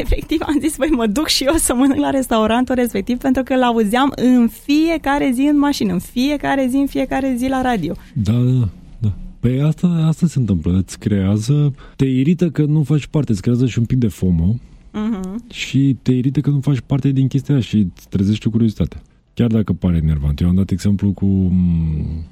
efectiv, 0.01 0.39
am 0.41 0.57
zis, 0.59 0.77
băi, 0.77 0.89
mă 0.89 1.07
duc 1.07 1.27
și 1.27 1.43
eu 1.43 1.53
să 1.53 1.73
mănânc 1.73 1.99
la 1.99 2.09
restaurantul 2.09 2.75
respectiv 2.75 3.17
pentru 3.17 3.43
că 3.43 3.55
l-auzeam 3.55 4.11
în 4.15 4.47
fiecare 4.47 5.31
zi 5.33 5.41
în 5.41 5.57
mașină, 5.57 5.93
în 5.93 5.99
fiecare 5.99 6.67
zi, 6.69 6.75
în 6.75 6.87
fiecare 6.87 7.35
zi 7.37 7.47
la 7.47 7.61
radio. 7.61 7.93
Da, 8.13 8.33
da, 8.33 8.69
da. 8.99 9.13
Păi 9.39 9.61
asta, 9.61 9.87
asta 9.87 10.27
se 10.27 10.39
întâmplă, 10.39 10.77
îți 10.85 10.99
creează, 10.99 11.73
te 11.95 12.05
irită 12.05 12.49
că 12.49 12.63
nu 12.63 12.83
faci 12.83 13.05
parte, 13.05 13.31
îți 13.31 13.41
creează 13.41 13.65
și 13.65 13.79
un 13.79 13.85
pic 13.85 13.97
de 13.97 14.07
FOMO 14.07 14.55
uh-huh. 14.95 15.51
și 15.53 15.97
te 16.01 16.11
irită 16.11 16.39
că 16.39 16.49
nu 16.49 16.59
faci 16.59 16.79
parte 16.85 17.09
din 17.09 17.27
chestia 17.27 17.59
și 17.59 17.77
îți 17.77 18.09
trezește 18.09 18.49
curiozitatea. 18.49 19.01
Chiar 19.33 19.47
dacă 19.47 19.73
pare 19.73 19.97
enervant. 19.97 20.39
Eu 20.39 20.47
am 20.47 20.55
dat 20.55 20.69
exemplu 20.69 21.11
cu 21.11 21.25
mm, 21.25 22.23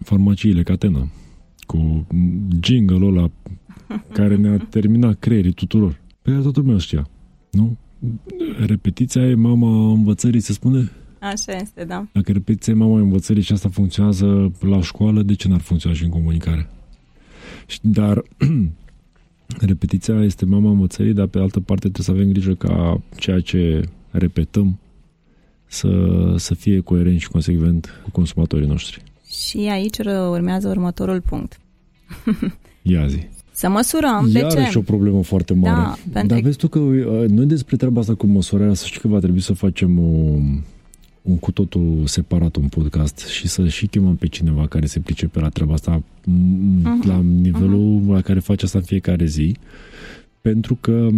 farmaciile 0.00 0.62
Catena, 0.62 1.08
cu 1.66 2.06
jingle-ul 2.62 3.16
ăla 3.16 3.30
care 4.12 4.36
ne-a 4.36 4.58
terminat 4.58 5.18
creierii 5.18 5.52
tuturor. 5.52 6.00
Pe 6.22 6.30
care 6.30 6.42
toată 6.42 6.60
lumea 6.60 6.78
știa, 6.78 7.08
nu? 7.50 7.76
Repetiția 8.66 9.22
e 9.22 9.34
mama 9.34 9.90
învățării, 9.90 10.40
se 10.40 10.52
spune? 10.52 10.90
Așa 11.20 11.52
este, 11.52 11.84
da. 11.84 12.06
Dacă 12.12 12.32
repetiția 12.32 12.72
e 12.72 12.76
mama 12.76 12.98
învățării 12.98 13.42
și 13.42 13.52
asta 13.52 13.68
funcționează 13.68 14.52
la 14.60 14.80
școală, 14.80 15.22
de 15.22 15.34
ce 15.34 15.48
n-ar 15.48 15.60
funcționa 15.60 15.94
și 15.94 16.04
în 16.04 16.10
comunicare? 16.10 16.68
Dar 17.82 18.22
repetiția 19.70 20.22
este 20.22 20.44
mama 20.44 20.70
învățării, 20.70 21.12
dar 21.12 21.26
pe 21.26 21.38
altă 21.38 21.60
parte 21.60 21.88
trebuie 21.88 22.04
să 22.04 22.10
avem 22.10 22.32
grijă 22.32 22.54
ca 22.54 23.00
ceea 23.16 23.40
ce 23.40 23.88
repetăm 24.10 24.78
să, 25.66 25.88
să 26.36 26.54
fie 26.54 26.80
coerent 26.80 27.20
și 27.20 27.28
consecvent 27.28 28.00
cu 28.02 28.10
consumatorii 28.10 28.66
noștri. 28.66 29.02
Și 29.30 29.56
aici 29.70 29.98
urmează 30.30 30.68
următorul 30.68 31.20
punct. 31.20 31.60
Ia 32.82 33.06
zi. 33.06 33.26
Să 33.56 33.68
măsurăm. 33.68 34.28
De 34.32 34.38
Iarăși 34.38 34.70
ce? 34.70 34.78
o 34.78 34.80
problemă 34.80 35.22
foarte 35.22 35.54
mare. 35.54 35.74
Da, 35.74 35.96
pentru... 36.12 36.34
Dar 36.34 36.40
vezi 36.40 36.56
tu 36.56 36.68
că 36.68 36.78
uh, 36.78 37.28
noi 37.28 37.46
despre 37.46 37.76
treaba 37.76 38.00
asta 38.00 38.14
cu 38.14 38.26
măsurarea, 38.26 38.74
să 38.74 38.86
știi 38.86 39.00
că 39.00 39.08
va 39.08 39.18
trebui 39.18 39.40
să 39.40 39.52
facem 39.52 39.98
o, 39.98 40.38
un 41.22 41.38
cu 41.38 41.52
totul 41.52 42.02
separat 42.04 42.56
un 42.56 42.68
podcast 42.68 43.26
și 43.26 43.48
să 43.48 43.68
și 43.68 43.86
chemăm 43.86 44.16
pe 44.16 44.26
cineva 44.26 44.66
care 44.66 44.86
se 44.86 45.00
pricepe 45.00 45.40
la 45.40 45.48
treaba 45.48 45.72
asta 45.72 46.02
uh-huh. 46.02 47.06
la 47.06 47.20
nivelul 47.40 48.00
uh-huh. 48.00 48.12
la 48.12 48.20
care 48.20 48.38
face 48.38 48.64
asta 48.64 48.78
în 48.78 48.84
fiecare 48.84 49.24
zi. 49.24 49.56
Pentru 50.40 50.78
că 50.80 51.08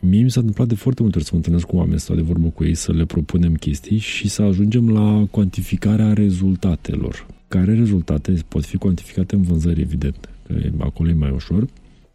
mie 0.00 0.22
mi 0.22 0.30
s-a 0.30 0.40
întâmplat 0.40 0.68
de 0.68 0.74
foarte 0.74 1.02
multe 1.02 1.16
ori 1.16 1.26
să 1.26 1.30
mă 1.32 1.38
întâlnesc 1.38 1.66
cu 1.66 1.76
oameni, 1.76 1.98
să 1.98 2.04
stau 2.04 2.16
de 2.16 2.22
vorbă 2.22 2.48
cu 2.48 2.64
ei, 2.64 2.74
să 2.74 2.92
le 2.92 3.04
propunem 3.04 3.54
chestii 3.54 3.98
și 3.98 4.28
să 4.28 4.42
ajungem 4.42 4.90
la 4.90 5.26
cuantificarea 5.30 6.12
rezultatelor. 6.12 7.26
Care 7.48 7.74
rezultate 7.74 8.34
pot 8.48 8.64
fi 8.64 8.76
cuantificate 8.76 9.34
în 9.34 9.42
vânzări, 9.42 9.80
evident, 9.80 10.28
că 10.46 10.54
acolo 10.78 11.08
e 11.08 11.12
mai 11.12 11.30
ușor, 11.30 11.66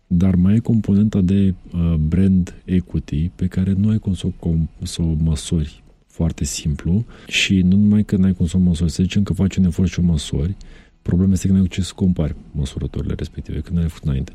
dar 0.08 0.36
mai 0.36 0.56
e 0.56 0.60
componenta 0.60 1.22
de 1.22 1.54
uh, 1.74 1.94
brand 1.94 2.62
equity 2.66 3.32
pe 3.36 3.48
care 3.48 3.74
nu 3.74 3.90
ai 3.90 3.98
cum 3.98 4.14
să 4.14 4.28
o, 4.40 4.50
să 4.84 5.02
o 5.02 5.14
măsori 5.24 5.84
foarte 6.08 6.44
simplu 6.44 7.06
și 7.28 7.62
nu 7.62 7.76
numai 7.76 8.04
că 8.04 8.16
n-ai 8.16 8.34
cum 8.34 8.46
să 8.46 8.58
o 8.58 8.60
măsori, 8.60 8.92
să 8.92 9.04
zicem 9.04 9.24
că 9.24 9.34
faci 9.34 9.56
un 9.56 9.66
efort 9.66 9.90
și 9.90 10.00
o 10.00 10.04
măsori, 10.04 10.56
problema 11.02 11.32
este 11.32 11.48
că 11.48 11.54
nu 11.54 11.60
ai 11.60 11.66
cu 11.66 11.74
ce 11.74 11.82
să 11.82 11.92
compari 11.96 12.36
măsurătorile 12.52 13.14
respective, 13.18 13.60
că 13.60 13.70
nu 13.74 13.80
ai 13.80 13.88
făcut 13.88 14.08
înainte. 14.08 14.34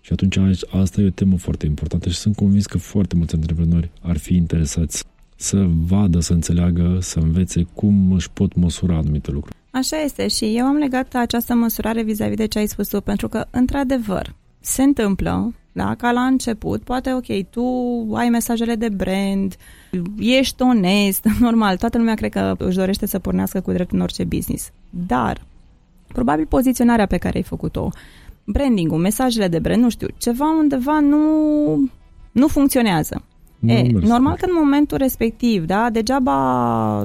Și 0.00 0.12
atunci 0.12 0.38
asta 0.70 1.00
e 1.00 1.06
o 1.06 1.10
temă 1.10 1.36
foarte 1.36 1.66
importantă 1.66 2.08
și 2.08 2.16
sunt 2.16 2.36
convins 2.36 2.66
că 2.66 2.78
foarte 2.78 3.16
mulți 3.16 3.34
antreprenori 3.34 3.90
ar 4.00 4.16
fi 4.16 4.34
interesați 4.34 5.04
să 5.36 5.66
vadă, 5.68 6.20
să 6.20 6.32
înțeleagă, 6.32 6.98
să 7.00 7.18
învețe 7.18 7.66
cum 7.74 8.12
își 8.12 8.30
pot 8.30 8.54
măsura 8.54 8.96
anumite 8.96 9.30
lucruri. 9.30 9.56
Așa 9.70 9.96
este 9.96 10.28
și 10.28 10.56
eu 10.56 10.64
am 10.64 10.76
legat 10.76 11.14
această 11.14 11.54
măsurare 11.54 12.02
vis-a-vis 12.02 12.36
de 12.36 12.46
ce 12.46 12.58
ai 12.58 12.66
spus 12.66 12.88
tu, 12.88 13.00
pentru 13.00 13.28
că, 13.28 13.46
într-adevăr, 13.50 14.34
se 14.60 14.82
întâmplă, 14.82 15.52
da, 15.72 15.94
ca 15.94 16.10
la 16.10 16.20
început, 16.20 16.82
poate, 16.82 17.12
ok, 17.12 17.48
tu 17.50 17.64
ai 18.14 18.28
mesajele 18.28 18.74
de 18.74 18.88
brand, 18.88 19.56
ești 20.18 20.62
onest, 20.62 21.24
normal, 21.40 21.76
toată 21.76 21.98
lumea 21.98 22.14
cred 22.14 22.30
că 22.30 22.54
își 22.58 22.76
dorește 22.76 23.06
să 23.06 23.18
pornească 23.18 23.60
cu 23.60 23.72
drept 23.72 23.92
în 23.92 24.00
orice 24.00 24.24
business. 24.24 24.70
Dar, 24.90 25.46
probabil 26.06 26.46
poziționarea 26.46 27.06
pe 27.06 27.16
care 27.16 27.36
ai 27.36 27.42
făcut-o, 27.42 27.90
branding-ul, 28.44 28.98
mesajele 28.98 29.48
de 29.48 29.58
brand, 29.58 29.82
nu 29.82 29.88
știu, 29.88 30.06
ceva 30.16 30.56
undeva 30.58 31.00
nu, 31.00 31.90
nu 32.32 32.46
funcționează. 32.46 33.22
Nu 33.58 33.72
e, 33.72 33.90
normal 33.92 34.36
că 34.36 34.44
în 34.44 34.54
momentul 34.54 34.98
respectiv, 34.98 35.64
da, 35.64 35.90
degeaba, 35.90 37.04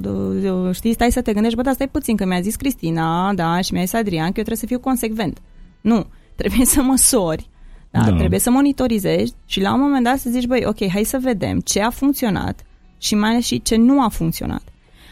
știi, 0.71 0.93
stai 0.93 1.11
să 1.11 1.21
te 1.21 1.33
gândești, 1.33 1.57
bă, 1.57 1.61
dar 1.61 1.73
stai 1.73 1.87
puțin, 1.87 2.15
că 2.15 2.25
mi-a 2.25 2.41
zis 2.41 2.55
Cristina, 2.55 3.33
da, 3.33 3.61
și 3.61 3.73
mi-a 3.73 3.83
zis 3.83 3.93
Adrian, 3.93 4.31
că 4.31 4.37
eu 4.37 4.43
trebuie 4.43 4.57
să 4.57 4.65
fiu 4.65 4.79
consecvent. 4.79 5.41
Nu, 5.81 6.05
trebuie 6.35 6.65
să 6.65 6.81
măsori, 6.81 7.49
da, 7.89 7.99
da. 7.99 8.15
trebuie 8.15 8.39
să 8.39 8.49
monitorizezi 8.49 9.33
și 9.45 9.61
la 9.61 9.73
un 9.73 9.79
moment 9.79 10.03
dat 10.03 10.19
să 10.19 10.29
zici, 10.29 10.45
băi, 10.45 10.63
ok, 10.65 10.89
hai 10.89 11.03
să 11.03 11.17
vedem 11.21 11.59
ce 11.59 11.81
a 11.81 11.89
funcționat 11.89 12.65
și 12.97 13.15
mai 13.15 13.29
ales 13.29 13.45
și 13.45 13.61
ce 13.61 13.75
nu 13.75 14.01
a 14.01 14.07
funcționat. 14.07 14.61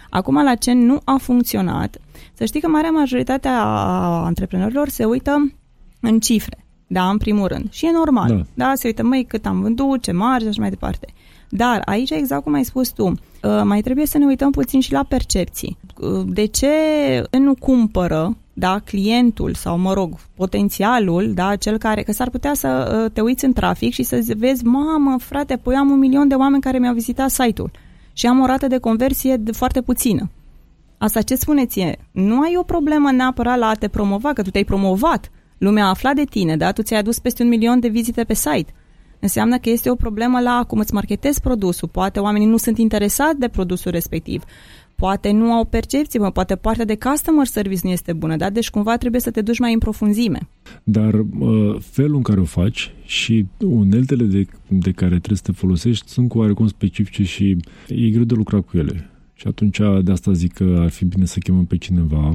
Acum, 0.10 0.43
la 0.43 0.55
ce 0.55 0.71
nu 0.73 1.01
a 1.03 1.17
funcționat, 1.21 1.97
să 2.34 2.45
știi 2.45 2.62
că 2.62 2.67
marea 2.67 2.89
majoritate 2.89 3.47
a 3.47 3.62
antreprenorilor 4.25 4.89
se 4.89 5.05
uită 5.05 5.51
în 5.99 6.19
cifre, 6.19 6.65
da, 6.88 7.10
în 7.10 7.17
primul 7.17 7.47
rând. 7.47 7.71
Și 7.71 7.86
e 7.86 7.91
normal, 7.91 8.27
da, 8.53 8.65
da 8.65 8.71
se 8.75 8.88
uită, 8.88 9.03
măi, 9.03 9.25
cât 9.25 9.45
am 9.45 9.62
vândut, 9.62 10.01
ce 10.01 10.12
marge 10.12 10.43
și 10.43 10.49
așa 10.49 10.62
mai 10.62 10.69
departe. 10.69 11.07
Dar 11.49 11.81
aici, 11.86 12.10
exact 12.10 12.43
cum 12.43 12.53
ai 12.53 12.63
spus 12.63 12.89
tu, 12.89 13.07
uh, 13.07 13.15
mai 13.63 13.81
trebuie 13.81 14.05
să 14.05 14.17
ne 14.17 14.25
uităm 14.25 14.51
puțin 14.51 14.79
și 14.79 14.91
la 14.91 15.03
percepții. 15.03 15.77
Uh, 15.97 16.23
de 16.25 16.45
ce 16.45 16.69
nu 17.31 17.55
cumpără 17.55 18.38
da, 18.62 18.80
clientul 18.86 19.54
sau, 19.54 19.78
mă 19.78 19.93
rog, 19.93 20.15
potențialul, 20.36 21.34
da, 21.34 21.56
cel 21.56 21.78
care, 21.78 22.02
că 22.02 22.12
s-ar 22.12 22.30
putea 22.30 22.54
să 22.54 23.02
uh, 23.04 23.12
te 23.12 23.21
uiți 23.21 23.45
în 23.45 23.54
trafic 23.54 23.93
și 23.93 24.04
să 24.04 24.24
vezi, 24.38 24.65
mamă, 24.65 25.17
frate, 25.19 25.56
păi 25.56 25.76
am 25.76 25.89
un 25.89 26.00
milion 26.00 26.28
de 26.28 26.36
oameni 26.36 26.62
care 26.62 26.80
mi-au 26.80 26.93
vizitat 26.93 27.30
site-ul 27.30 27.71
și 28.13 28.28
am 28.28 28.39
o 28.39 28.45
rată 28.45 28.67
de 28.67 28.78
conversie 28.78 29.38
de 29.38 29.52
foarte 29.52 29.82
puțină. 29.82 30.30
Asta 30.97 31.21
ce 31.21 31.36
spune 31.36 31.65
ție? 31.65 31.97
Nu 32.12 32.41
ai 32.41 32.56
o 32.58 32.63
problemă 32.63 33.12
neapărat 33.12 33.58
la 33.58 33.67
a 33.67 33.74
te 33.74 33.88
promova, 33.88 34.34
că 34.34 34.41
tu 34.41 34.50
te-ai 34.50 34.63
promovat. 34.63 35.32
Lumea 35.58 35.86
a 35.86 35.89
aflat 35.89 36.15
de 36.15 36.24
tine, 36.24 36.58
da? 36.58 36.71
Tu 36.71 36.82
ți-ai 36.82 37.00
adus 37.00 37.19
peste 37.19 37.43
un 37.43 37.50
milion 37.50 37.80
de 37.80 37.88
vizite 37.88 38.24
pe 38.24 38.34
site 38.34 38.74
înseamnă 39.21 39.58
că 39.58 39.69
este 39.69 39.89
o 39.89 39.95
problemă 39.95 40.39
la 40.39 40.63
cum 40.67 40.80
îți 40.80 40.93
marketezi 40.93 41.41
produsul. 41.41 41.88
Poate 41.88 42.19
oamenii 42.19 42.47
nu 42.47 42.58
sunt 42.58 42.78
interesați 42.78 43.39
de 43.39 43.47
produsul 43.47 43.91
respectiv. 43.91 44.43
Poate 45.01 45.31
nu 45.31 45.51
au 45.51 45.65
percepție, 45.65 46.19
mă, 46.19 46.31
poate 46.31 46.55
partea 46.55 46.85
de 46.85 46.97
customer 46.97 47.45
service 47.45 47.81
nu 47.83 47.89
este 47.89 48.13
bună, 48.13 48.35
da? 48.35 48.49
Deci 48.49 48.69
cumva 48.69 48.97
trebuie 48.97 49.21
să 49.21 49.31
te 49.31 49.41
duci 49.41 49.59
mai 49.59 49.73
în 49.73 49.79
profunzime. 49.79 50.39
Dar 50.83 51.13
uh, 51.13 51.75
felul 51.79 52.15
în 52.15 52.21
care 52.21 52.39
o 52.39 52.43
faci 52.43 52.91
și 53.05 53.45
uneltele 53.59 54.23
de, 54.23 54.45
de 54.67 54.91
care 54.91 55.15
trebuie 55.17 55.37
să 55.37 55.43
te 55.45 55.51
folosești 55.51 56.09
sunt 56.09 56.29
cu 56.29 56.37
oarecum 56.37 56.67
specifice 56.67 57.23
și 57.23 57.57
e 57.87 58.09
greu 58.09 58.23
de 58.23 58.33
lucrat 58.33 58.61
cu 58.61 58.77
ele. 58.77 59.09
Și 59.33 59.47
atunci 59.47 59.79
de 60.03 60.11
asta 60.11 60.31
zic 60.31 60.53
că 60.53 60.77
ar 60.79 60.89
fi 60.89 61.05
bine 61.05 61.25
să 61.25 61.39
chemăm 61.39 61.65
pe 61.65 61.77
cineva 61.77 62.31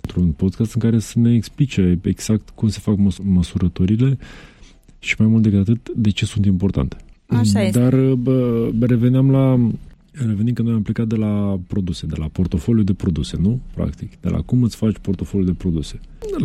într-un 0.00 0.30
podcast 0.30 0.74
în 0.74 0.80
care 0.80 0.98
să 0.98 1.18
ne 1.18 1.34
explice 1.34 1.98
exact 2.02 2.48
cum 2.54 2.68
se 2.68 2.78
fac 2.82 2.96
măs- 2.96 3.20
măsurătorile 3.24 4.18
și 4.98 5.14
mai 5.18 5.28
mult 5.28 5.42
decât 5.42 5.58
atât, 5.58 5.90
de 5.96 6.10
ce 6.10 6.24
sunt 6.24 6.44
importante. 6.44 6.96
Așa 7.26 7.62
este. 7.62 7.78
Dar 7.78 7.94
bă, 8.14 8.70
reveneam 8.80 9.30
la 9.30 9.58
Revenim 10.12 10.54
că 10.54 10.62
noi 10.62 10.72
am 10.72 10.82
plecat 10.82 11.06
de 11.06 11.16
la 11.16 11.60
produse, 11.66 12.06
de 12.06 12.14
la 12.18 12.28
portofoliu 12.28 12.82
de 12.82 12.92
produse, 12.92 13.36
nu? 13.40 13.60
Practic, 13.74 14.20
de 14.20 14.28
la 14.28 14.40
cum 14.40 14.62
îți 14.62 14.76
faci 14.76 14.98
portofoliu 14.98 15.46
de 15.46 15.52
produse. 15.52 16.00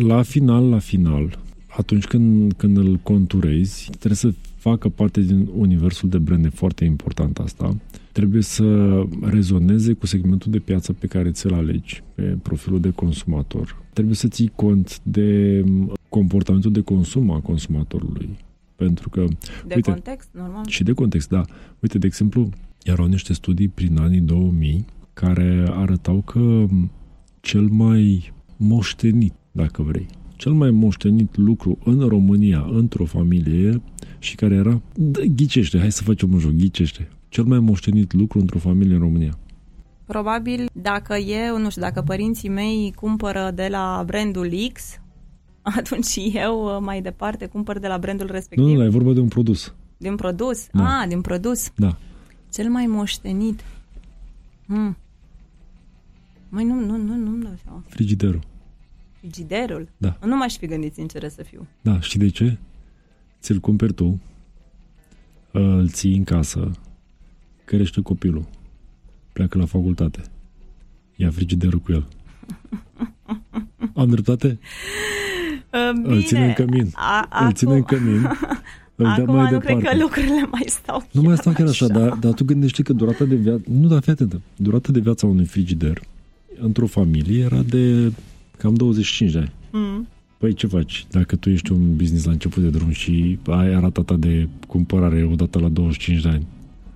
La 0.06 0.22
final, 0.22 0.68
la 0.68 0.78
final, 0.78 1.38
atunci 1.76 2.04
când, 2.04 2.52
când 2.52 2.76
îl 2.76 2.96
conturezi, 2.96 3.90
trebuie 3.90 4.14
să 4.14 4.32
facă 4.56 4.88
parte 4.88 5.20
din 5.20 5.48
universul 5.56 6.08
de 6.08 6.18
brand, 6.18 6.44
e 6.44 6.48
foarte 6.48 6.84
important 6.84 7.38
asta. 7.38 7.76
Trebuie 8.12 8.42
să 8.42 9.02
rezoneze 9.20 9.92
cu 9.92 10.06
segmentul 10.06 10.50
de 10.50 10.58
piață 10.58 10.92
pe 10.92 11.06
care 11.06 11.30
ți-l 11.30 11.52
alegi, 11.52 12.02
pe 12.14 12.22
profilul 12.42 12.80
de 12.80 12.90
consumator. 12.90 13.82
Trebuie 13.92 14.14
să 14.14 14.28
ții 14.28 14.52
cont 14.54 15.00
de 15.02 15.64
comportamentul 16.08 16.72
de 16.72 16.80
consum 16.80 17.30
a 17.30 17.40
consumatorului. 17.40 18.28
Pentru 18.76 19.08
că, 19.08 19.24
De 19.66 19.74
uite, 19.74 19.90
context, 19.90 20.28
normal. 20.32 20.64
și 20.66 20.82
de 20.82 20.92
context, 20.92 21.28
da. 21.28 21.44
Uite, 21.80 21.98
de 21.98 22.06
exemplu, 22.06 22.50
erau 22.82 23.06
niște 23.06 23.32
studii 23.32 23.68
prin 23.68 23.98
anii 23.98 24.20
2000 24.20 24.84
care 25.12 25.66
arătau 25.70 26.20
că 26.20 26.66
cel 27.40 27.68
mai 27.68 28.32
moștenit, 28.56 29.34
dacă 29.52 29.82
vrei, 29.82 30.06
cel 30.36 30.52
mai 30.52 30.70
moștenit 30.70 31.36
lucru 31.36 31.78
în 31.84 32.08
România, 32.08 32.66
într-o 32.72 33.04
familie 33.04 33.82
și 34.18 34.34
care 34.34 34.54
era, 34.54 34.80
da, 34.94 35.20
ghicește, 35.36 35.78
hai 35.78 35.92
să 35.92 36.02
facem 36.02 36.32
un 36.32 36.38
joc, 36.38 36.50
ghicește. 36.50 37.08
Cel 37.28 37.44
mai 37.44 37.58
moștenit 37.58 38.12
lucru 38.12 38.38
într-o 38.38 38.58
familie 38.58 38.94
în 38.94 39.00
România. 39.00 39.38
Probabil 40.04 40.68
dacă 40.72 41.16
eu, 41.16 41.58
nu 41.58 41.70
știu, 41.70 41.82
dacă 41.82 42.02
părinții 42.02 42.48
mei 42.48 42.92
cumpără 42.96 43.50
de 43.54 43.68
la 43.70 44.02
brandul 44.06 44.50
X, 44.72 45.00
atunci 45.78 46.16
eu 46.32 46.64
uh, 46.64 46.76
mai 46.80 47.00
departe 47.00 47.46
cumpăr 47.46 47.78
de 47.78 47.86
la 47.86 47.98
brandul 47.98 48.28
respectiv. 48.30 48.66
Nu, 48.66 48.74
nu, 48.74 48.84
e 48.84 48.88
vorba 48.88 49.12
de 49.12 49.20
un 49.20 49.28
produs. 49.28 49.74
Din 49.96 50.16
produs? 50.16 50.66
Da. 50.72 50.84
Ah, 50.84 51.08
din 51.08 51.20
produs. 51.20 51.70
Da. 51.76 51.96
Cel 52.52 52.68
mai 52.70 52.86
moștenit. 52.86 53.64
Hmm. 54.66 54.96
Mai 56.48 56.64
nu, 56.64 56.74
nu, 56.74 56.96
nu, 56.96 57.14
nu-mi 57.14 57.42
dau 57.42 57.54
seama. 57.64 57.82
Frigiderul. 57.88 58.40
Frigiderul? 59.18 59.88
Da. 59.96 60.18
Nu 60.24 60.36
m-aș 60.36 60.56
fi 60.56 60.66
gândit 60.66 60.94
sincer 60.94 61.28
să 61.28 61.42
fiu. 61.42 61.66
Da, 61.80 62.00
știi 62.00 62.18
de 62.18 62.28
ce? 62.28 62.56
Ți-l 63.40 63.58
cumperi 63.58 63.92
tu, 63.92 64.20
îl 65.50 65.88
ții 65.88 66.16
în 66.16 66.24
casă, 66.24 66.70
crește 67.64 68.02
copilul, 68.02 68.48
pleacă 69.32 69.58
la 69.58 69.64
facultate, 69.66 70.22
ia 71.16 71.30
frigiderul 71.30 71.78
cu 71.78 71.92
el. 71.92 72.08
Am 73.94 74.08
dreptate? 74.08 74.58
Uh, 75.72 75.90
Îl 76.02 76.22
ține 76.22 76.46
în 76.46 76.52
cămin. 76.52 76.90
A, 76.94 77.28
Îl 77.46 77.52
ține 77.52 77.74
în 77.74 77.80
acum, 77.80 77.98
cămin, 77.98 78.14
îl 78.14 78.22
dea 78.26 78.87
acum 79.04 79.34
mai 79.34 79.52
nu 79.52 79.58
cred 79.58 79.76
departe. 79.76 79.96
că 79.96 80.02
lucrurile 80.02 80.48
mai 80.50 80.64
stau 80.66 81.06
Nu 81.10 81.22
mai 81.22 81.34
chiar 81.34 81.36
stau 81.36 81.52
chiar 81.52 81.68
așa, 81.68 81.86
dar, 81.86 82.08
dar 82.08 82.32
tu 82.32 82.44
gândește 82.44 82.82
că 82.82 82.92
durata 82.92 83.24
de 83.24 83.34
viață... 83.34 83.62
Nu, 83.80 83.88
dar 83.88 84.02
fii 84.02 84.12
atentă. 84.12 84.40
Durata 84.56 84.92
de 84.92 85.00
viață 85.00 85.26
a 85.26 85.28
unui 85.28 85.44
frigider 85.44 86.00
într-o 86.60 86.86
familie 86.86 87.42
era 87.42 87.62
de 87.62 88.12
cam 88.58 88.74
25 88.74 89.32
de 89.32 89.38
ani. 89.38 89.52
Mm. 89.72 90.06
Păi 90.38 90.52
ce 90.52 90.66
faci 90.66 91.06
dacă 91.10 91.36
tu 91.36 91.50
ești 91.50 91.72
un 91.72 91.96
business 91.96 92.24
la 92.24 92.30
început 92.30 92.62
de 92.62 92.68
drum 92.68 92.90
și 92.90 93.38
ai 93.46 93.74
arata 93.74 94.02
ta 94.02 94.16
de 94.16 94.48
cumpărare 94.66 95.28
odată 95.32 95.58
la 95.58 95.68
25 95.68 96.22
de 96.22 96.28
ani? 96.28 96.46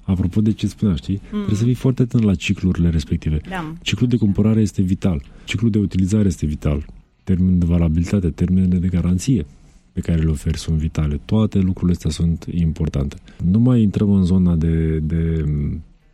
Apropo 0.03 0.41
de 0.41 0.53
ce 0.53 0.67
spunea, 0.67 0.95
știi? 0.95 1.21
Mm. 1.23 1.31
Trebuie 1.31 1.57
să 1.57 1.65
fii 1.65 1.75
foarte 1.75 2.03
atent 2.03 2.23
la 2.23 2.35
ciclurile 2.35 2.88
respective. 2.88 3.41
Da. 3.49 3.73
Ciclul 3.83 4.09
de 4.09 4.17
cumpărare 4.17 4.61
este 4.61 4.83
vital. 4.83 5.23
Ciclul 5.45 5.71
de 5.71 5.79
utilizare 5.79 6.27
este 6.27 6.47
vital. 6.47 6.87
Termenul 7.25 7.59
de 7.59 7.67
valabilitate, 7.67 8.29
termenele 8.29 8.77
de 8.77 8.87
garanție 8.87 9.47
pe 9.92 10.00
care 10.00 10.22
le 10.22 10.31
oferi 10.31 10.59
sunt 10.59 10.76
vitale. 10.76 11.20
Toate 11.24 11.59
lucrurile 11.59 11.92
astea 11.92 12.11
sunt 12.11 12.46
importante. 12.50 13.16
Nu 13.44 13.59
mai 13.59 13.83
intrăm 13.83 14.12
în 14.12 14.24
zona 14.24 14.55
de, 14.55 14.98
de 14.98 15.44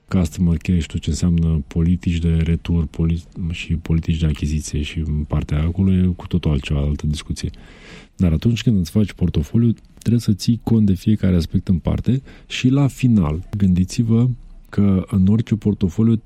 customer 0.09 0.57
care 0.57 0.79
și 0.79 0.87
tot 0.87 1.01
ce 1.01 1.11
înseamnă 1.11 1.63
politici 1.67 2.19
de 2.19 2.37
retur 2.37 2.87
poli- 2.87 3.51
și 3.51 3.75
politici 3.75 4.19
de 4.19 4.27
achiziție 4.27 4.83
și 4.83 4.99
în 4.99 5.25
partea 5.25 5.57
aia 5.57 5.67
acolo 5.67 5.93
e 5.93 6.13
cu 6.17 6.27
totul 6.27 6.51
altceva, 6.51 6.81
altă 6.81 7.07
discuție. 7.07 7.51
Dar 8.17 8.33
atunci 8.33 8.63
când 8.63 8.79
îți 8.79 8.91
faci 8.91 9.13
portofoliu, 9.13 9.75
trebuie 9.99 10.21
să 10.21 10.33
ții 10.33 10.61
cont 10.63 10.87
de 10.87 10.95
fiecare 10.95 11.37
aspect 11.37 11.69
în 11.69 11.79
parte 11.79 12.23
și 12.47 12.69
la 12.69 12.87
final, 12.87 13.49
gândiți-vă 13.57 14.29
că 14.69 15.05
în 15.11 15.27
orice 15.27 15.55
portofoliu 15.55 16.23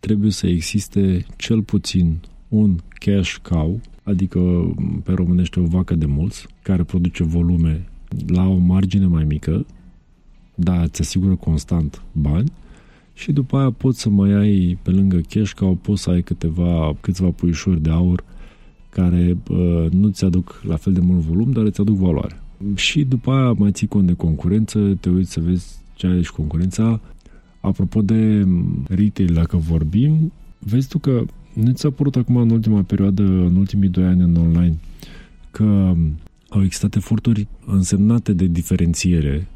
trebuie 0.00 0.30
să 0.30 0.46
existe 0.46 1.26
cel 1.36 1.62
puțin 1.62 2.18
un 2.48 2.78
cash 2.88 3.36
cow, 3.42 3.80
adică 4.06 4.40
pe 5.04 5.12
românește 5.12 5.60
o 5.60 5.64
vacă 5.64 5.94
de 5.94 6.06
mulți, 6.06 6.46
care 6.62 6.82
produce 6.82 7.24
volume 7.24 7.88
la 8.26 8.46
o 8.46 8.56
margine 8.56 9.06
mai 9.06 9.24
mică, 9.24 9.66
dar 10.54 10.84
îți 10.84 11.00
asigură 11.00 11.34
constant 11.34 12.02
bani 12.12 12.52
și 13.14 13.32
după 13.32 13.56
aia 13.56 13.70
poți 13.70 14.00
să 14.00 14.08
mai 14.08 14.32
ai 14.32 14.78
pe 14.82 14.90
lângă 14.90 15.20
cash 15.28 15.52
cow, 15.52 15.74
poți 15.74 16.02
să 16.02 16.10
ai 16.10 16.22
câteva, 16.22 16.96
câțiva 17.00 17.28
puișori 17.28 17.82
de 17.82 17.90
aur 17.90 18.24
care 18.88 19.36
uh, 19.50 19.86
nu 19.90 20.08
ți 20.08 20.24
aduc 20.24 20.62
la 20.66 20.76
fel 20.76 20.92
de 20.92 21.00
mult 21.00 21.20
volum, 21.20 21.52
dar 21.52 21.64
îți 21.64 21.80
aduc 21.80 21.96
valoare. 21.96 22.40
Și 22.74 23.04
după 23.04 23.30
aia 23.30 23.52
mai 23.52 23.72
ții 23.72 23.86
cont 23.86 24.06
de 24.06 24.12
concurență, 24.12 24.96
te 25.00 25.10
uiți 25.10 25.32
să 25.32 25.40
vezi 25.40 25.78
ce 25.94 26.06
are 26.06 26.22
și 26.22 26.32
concurența. 26.32 27.00
Apropo 27.60 28.02
de 28.02 28.46
retail, 28.88 29.32
dacă 29.32 29.56
vorbim, 29.56 30.32
vezi 30.58 30.88
tu 30.88 30.98
că 30.98 31.24
nu 31.56 31.72
ți-a 31.72 31.90
părut 31.90 32.16
acum 32.16 32.36
în 32.36 32.50
ultima 32.50 32.82
perioadă, 32.82 33.22
în 33.22 33.56
ultimii 33.56 33.88
doi 33.88 34.04
ani 34.04 34.22
în 34.22 34.36
online, 34.36 34.78
că 35.50 35.94
au 36.48 36.62
existat 36.62 36.94
eforturi 36.94 37.46
însemnate 37.66 38.32
de 38.32 38.46
diferențiere 38.46 39.48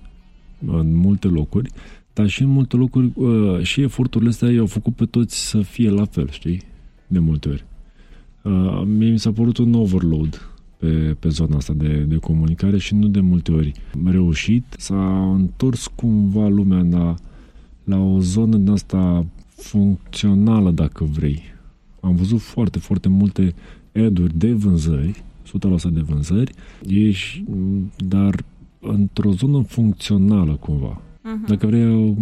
în 0.66 0.96
multe 0.96 1.28
locuri, 1.28 1.70
dar 2.12 2.28
și 2.28 2.42
în 2.42 2.48
multe 2.48 2.76
locuri 2.76 3.12
uh, 3.14 3.62
și 3.62 3.80
eforturile 3.80 4.30
astea 4.30 4.50
i-au 4.50 4.66
făcut 4.66 4.94
pe 4.94 5.04
toți 5.04 5.48
să 5.48 5.60
fie 5.60 5.90
la 5.90 6.04
fel, 6.04 6.28
știi? 6.30 6.62
De 7.06 7.18
multe 7.18 7.48
ori. 7.48 7.64
Uh, 8.42 8.82
mie 8.84 9.10
mi 9.10 9.18
s-a 9.18 9.32
părut 9.32 9.56
un 9.56 9.74
overload 9.74 10.50
pe, 10.76 11.16
pe 11.18 11.28
zona 11.28 11.56
asta 11.56 11.72
de, 11.72 11.98
de 12.08 12.16
comunicare 12.16 12.78
și 12.78 12.94
nu 12.94 13.06
de 13.06 13.20
multe 13.20 13.52
ori 13.52 13.72
reușit. 14.04 14.64
S-a 14.78 15.32
întors 15.32 15.86
cumva 15.86 16.48
lumea 16.48 16.86
la, 16.90 17.14
la 17.84 17.98
o 17.98 18.20
zonă 18.20 18.56
din 18.56 18.70
asta 18.70 19.26
funcțională, 19.48 20.70
dacă 20.70 21.04
vrei. 21.04 21.42
Am 22.00 22.14
văzut 22.14 22.40
foarte, 22.40 22.78
foarte 22.78 23.08
multe 23.08 23.54
ad-uri 23.94 24.38
de 24.38 24.52
vânzări, 24.52 25.24
100% 25.46 25.92
de 25.92 26.00
vânzări, 26.00 26.52
ești, 26.86 27.44
dar 27.96 28.44
într-o 28.80 29.30
zonă 29.30 29.62
funcțională 29.62 30.56
cumva. 30.56 31.00
Uh-huh. 31.00 31.46
Dacă 31.46 31.66
vrei, 31.66 32.16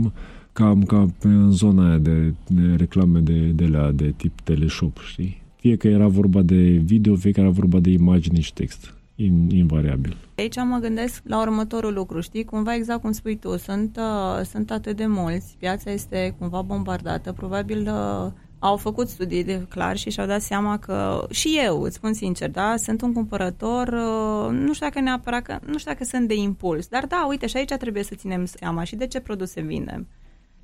cam 0.52 0.82
ca 0.82 1.06
pe 1.18 1.26
în 1.28 1.50
zona 1.50 1.88
aia 1.88 1.98
de, 1.98 2.34
de 2.46 2.74
reclame 2.76 3.20
de, 3.20 3.46
de 3.46 3.66
la 3.66 3.90
de 3.90 4.14
tip 4.16 4.40
teleshop, 4.40 4.98
știi? 4.98 5.42
Fie 5.56 5.76
că 5.76 5.88
era 5.88 6.06
vorba 6.06 6.42
de 6.42 6.60
video, 6.84 7.16
fie 7.16 7.30
că 7.30 7.40
era 7.40 7.48
vorba 7.48 7.78
de 7.78 7.90
imagine 7.90 8.40
și 8.40 8.52
text. 8.52 8.92
In, 9.14 9.50
invariabil. 9.50 10.16
Aici 10.36 10.56
mă 10.56 10.78
gândesc 10.80 11.22
la 11.26 11.40
următorul 11.40 11.94
lucru, 11.94 12.20
știi? 12.20 12.44
Cumva 12.44 12.74
exact 12.74 13.00
cum 13.00 13.12
spui 13.12 13.36
tu, 13.36 13.56
sunt, 13.56 13.98
uh, 13.98 14.44
sunt 14.44 14.70
atât 14.70 14.96
de 14.96 15.06
mulți, 15.06 15.56
piața 15.58 15.90
este 15.90 16.34
cumva 16.38 16.62
bombardată, 16.62 17.32
probabil 17.32 17.80
uh, 17.80 18.32
au 18.58 18.76
făcut 18.76 19.08
studii 19.08 19.44
de 19.44 19.66
clar 19.68 19.96
și 19.96 20.10
și-au 20.10 20.26
dat 20.26 20.42
seama 20.42 20.78
că 20.78 21.26
și 21.30 21.58
eu, 21.64 21.82
îți 21.82 21.94
spun 21.94 22.12
sincer, 22.12 22.50
da, 22.50 22.76
sunt 22.76 23.02
un 23.02 23.12
cumpărător, 23.12 23.88
uh, 23.88 24.50
nu 24.50 24.72
știu 24.72 24.86
dacă 24.86 25.00
neapărat 25.00 25.42
că, 25.42 25.58
nu 25.66 25.78
știu 25.78 25.92
dacă 25.92 26.04
sunt 26.04 26.28
de 26.28 26.34
impuls, 26.34 26.86
dar 26.86 27.06
da, 27.06 27.26
uite, 27.28 27.46
și 27.46 27.56
aici 27.56 27.72
trebuie 27.72 28.02
să 28.02 28.14
ținem 28.14 28.44
seama 28.44 28.84
și 28.84 28.96
de 28.96 29.06
ce 29.06 29.20
produse 29.20 29.60
vindem. 29.60 30.06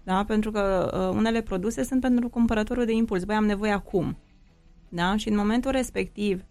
Da, 0.05 0.25
pentru 0.25 0.51
că 0.51 0.91
uh, 0.95 1.17
unele 1.17 1.41
produse 1.41 1.83
sunt 1.83 2.01
pentru 2.01 2.29
cumpărătorul 2.29 2.85
de 2.85 2.93
impuls, 2.93 3.25
băi, 3.25 3.37
am 3.37 3.47
nevoie 3.47 3.73
acum. 3.73 4.17
Da? 4.89 5.17
Și 5.17 5.29
în 5.29 5.37
momentul 5.37 5.71
respectiv, 5.71 6.45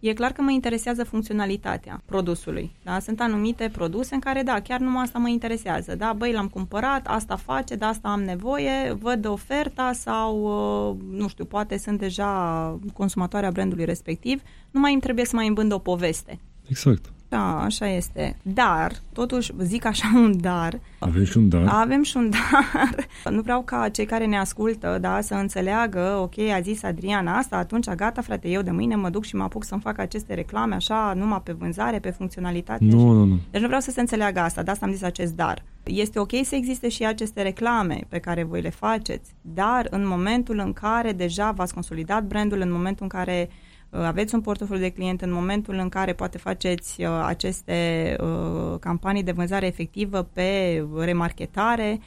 e 0.00 0.12
clar 0.12 0.32
că 0.32 0.42
mă 0.42 0.50
interesează 0.50 1.04
funcționalitatea 1.04 2.02
produsului. 2.04 2.72
Da? 2.84 2.98
Sunt 2.98 3.20
anumite 3.20 3.68
produse 3.72 4.14
în 4.14 4.20
care, 4.20 4.42
da, 4.42 4.60
chiar 4.60 4.80
numai 4.80 5.02
asta 5.02 5.18
mă 5.18 5.28
interesează. 5.28 5.94
Da, 5.94 6.12
băi, 6.12 6.32
l-am 6.32 6.48
cumpărat, 6.48 7.06
asta 7.06 7.36
face, 7.36 7.74
de 7.74 7.84
asta 7.84 8.08
am 8.08 8.22
nevoie, 8.22 8.96
văd 9.00 9.26
oferta 9.26 9.92
sau, 9.92 10.42
uh, 10.42 10.96
nu 11.18 11.28
știu, 11.28 11.44
poate 11.44 11.78
sunt 11.78 11.98
deja 11.98 12.78
consumatoarea 12.92 13.50
brandului 13.50 13.84
respectiv, 13.84 14.42
nu 14.70 14.80
mai 14.80 14.92
îmi 14.92 15.00
trebuie 15.00 15.24
să 15.24 15.36
mai 15.36 15.46
îmbând 15.46 15.72
o 15.72 15.78
poveste. 15.78 16.40
Exact. 16.68 17.12
Da, 17.30 17.60
așa 17.62 17.88
este. 17.88 18.36
Dar, 18.42 18.92
totuși, 19.12 19.52
zic 19.58 19.84
așa 19.84 20.10
un 20.24 20.40
dar. 20.40 20.80
Avem 20.98 21.24
și 21.24 21.36
un 21.36 21.48
dar. 21.48 21.66
Avem 21.66 22.02
și 22.02 22.16
un 22.16 22.30
dar. 22.30 23.06
Nu 23.34 23.40
vreau 23.40 23.62
ca 23.62 23.88
cei 23.88 24.06
care 24.06 24.26
ne 24.26 24.38
ascultă, 24.38 24.98
da, 25.00 25.20
să 25.20 25.34
înțeleagă, 25.34 26.18
ok, 26.20 26.38
a 26.38 26.60
zis 26.60 26.82
Adriana 26.82 27.36
asta, 27.36 27.56
atunci 27.56 27.88
gata, 27.88 28.20
frate, 28.20 28.48
eu 28.48 28.62
de 28.62 28.70
mâine 28.70 28.94
mă 28.94 29.08
duc 29.10 29.24
și 29.24 29.36
mă 29.36 29.42
apuc 29.42 29.64
să-mi 29.64 29.80
fac 29.80 29.98
aceste 29.98 30.34
reclame 30.34 30.74
așa, 30.74 31.12
numai 31.16 31.40
pe 31.44 31.52
vânzare, 31.52 31.98
pe 31.98 32.10
funcționalitate. 32.10 32.84
Nu, 32.84 33.12
nu, 33.12 33.24
nu. 33.24 33.38
Deci 33.50 33.60
nu 33.60 33.66
vreau 33.66 33.80
să 33.80 33.90
se 33.90 34.00
înțeleagă 34.00 34.40
asta, 34.40 34.62
de 34.62 34.70
asta 34.70 34.86
am 34.86 34.92
zis 34.92 35.02
acest 35.02 35.34
dar. 35.34 35.62
Este 35.82 36.18
ok 36.18 36.30
să 36.42 36.54
existe 36.54 36.88
și 36.88 37.06
aceste 37.06 37.42
reclame 37.42 38.00
pe 38.08 38.18
care 38.18 38.42
voi 38.42 38.60
le 38.60 38.70
faceți, 38.70 39.34
dar 39.40 39.86
în 39.90 40.06
momentul 40.06 40.58
în 40.58 40.72
care 40.72 41.12
deja 41.12 41.50
v-ați 41.50 41.74
consolidat 41.74 42.24
brandul, 42.24 42.60
în 42.60 42.72
momentul 42.72 43.02
în 43.02 43.08
care 43.08 43.48
uh, 43.48 43.69
aveți 43.90 44.34
un 44.34 44.40
portofoliu 44.40 44.82
de 44.82 44.90
client, 44.90 45.20
în 45.22 45.32
momentul 45.32 45.74
în 45.74 45.88
care 45.88 46.12
poate 46.12 46.38
faceți 46.38 47.02
uh, 47.02 47.08
aceste 47.24 48.16
uh, 48.20 48.78
campanii 48.80 49.22
de 49.22 49.32
vânzare 49.32 49.66
efectivă 49.66 50.28
pe 50.32 50.84
remarketare, 50.96 52.00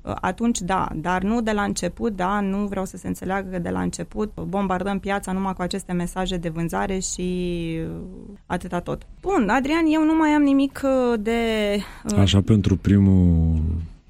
uh, 0.00 0.14
atunci 0.20 0.60
da, 0.60 0.88
dar 0.94 1.22
nu 1.22 1.40
de 1.40 1.52
la 1.52 1.62
început, 1.62 2.16
da, 2.16 2.40
nu 2.40 2.66
vreau 2.66 2.84
să 2.84 2.96
se 2.96 3.06
înțeleagă 3.06 3.48
că 3.50 3.58
de 3.58 3.70
la 3.70 3.80
început 3.80 4.32
bombardăm 4.40 4.98
piața 4.98 5.32
numai 5.32 5.52
cu 5.52 5.62
aceste 5.62 5.92
mesaje 5.92 6.36
de 6.36 6.48
vânzare 6.48 6.98
și 6.98 7.68
uh, 7.82 7.90
atâta 8.46 8.80
tot. 8.80 9.06
Bun, 9.20 9.48
Adrian, 9.48 9.84
eu 9.86 10.04
nu 10.04 10.14
mai 10.14 10.30
am 10.30 10.42
nimic 10.42 10.80
uh, 10.84 11.20
de... 11.20 11.40
uh, 12.12 12.18
Așa 12.18 12.40
pentru 12.40 12.76
primul 12.76 13.58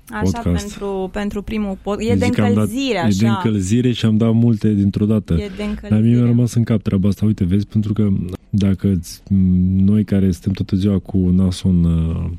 Așa 0.09 0.31
podcast. 0.41 0.67
pentru, 0.79 1.09
pentru 1.13 1.43
primul 1.43 1.79
pod. 1.83 1.99
E 2.01 2.05
Eu 2.05 2.17
de 2.17 2.25
zic 2.25 2.35
că 2.35 2.41
am 2.43 2.55
dat- 2.55 2.57
încălzire, 2.57 2.99
E 2.99 3.13
de 3.19 3.27
așa. 3.27 3.35
încălzire 3.35 3.93
și 3.93 4.05
am 4.07 4.17
dat 4.17 4.35
multe 4.35 4.75
dintr-o 4.75 5.07
dată. 5.07 5.33
E 5.35 5.37
de 5.37 5.43
Dar 5.57 5.57
mie 5.57 5.67
mi-a 5.67 5.97
încălzire. 5.99 6.21
rămas 6.27 6.55
în 6.55 6.63
cap 6.65 6.83
treaba 6.83 7.09
asta, 7.09 7.25
uite, 7.25 7.45
vezi, 7.45 7.67
pentru 7.67 7.93
că 7.93 8.09
dacă 8.51 8.89
îți- 8.93 9.23
noi 9.77 10.05
care 10.05 10.31
suntem 10.31 10.53
toată 10.53 10.77
ziua 10.77 10.99
cu 10.99 11.17
nasul 11.19 11.71
în 11.71 11.85
uh, 11.85 12.31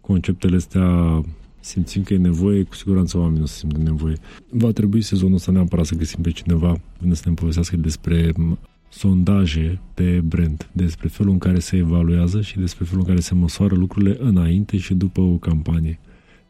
conceptele 0.00 0.56
astea 0.56 1.20
simțim 1.60 2.02
că 2.02 2.14
e 2.14 2.16
nevoie, 2.16 2.62
cu 2.62 2.74
siguranță 2.74 3.18
oamenii 3.18 3.42
o 3.42 3.46
să 3.46 3.56
simtă 3.56 3.78
nevoie. 3.78 4.14
Va 4.50 4.70
trebui 4.70 5.02
sezonul 5.02 5.34
ăsta 5.34 5.52
neapărat 5.52 5.86
să 5.86 5.94
găsim 5.94 6.20
pe 6.22 6.30
cineva 6.30 6.80
până 6.98 7.14
să 7.14 7.22
ne 7.26 7.32
povestească 7.34 7.76
despre 7.76 8.32
m, 8.36 8.58
sondaje 8.88 9.80
pe 9.94 10.20
brand, 10.24 10.68
despre 10.72 11.08
felul 11.08 11.32
în 11.32 11.38
care 11.38 11.58
se 11.58 11.76
evaluează 11.76 12.40
și 12.40 12.58
despre 12.58 12.84
felul 12.84 13.00
în 13.00 13.08
care 13.08 13.20
se 13.20 13.34
măsoară 13.34 13.74
lucrurile 13.74 14.16
înainte 14.20 14.76
și 14.76 14.94
după 14.94 15.20
o 15.20 15.36
campanie, 15.36 15.98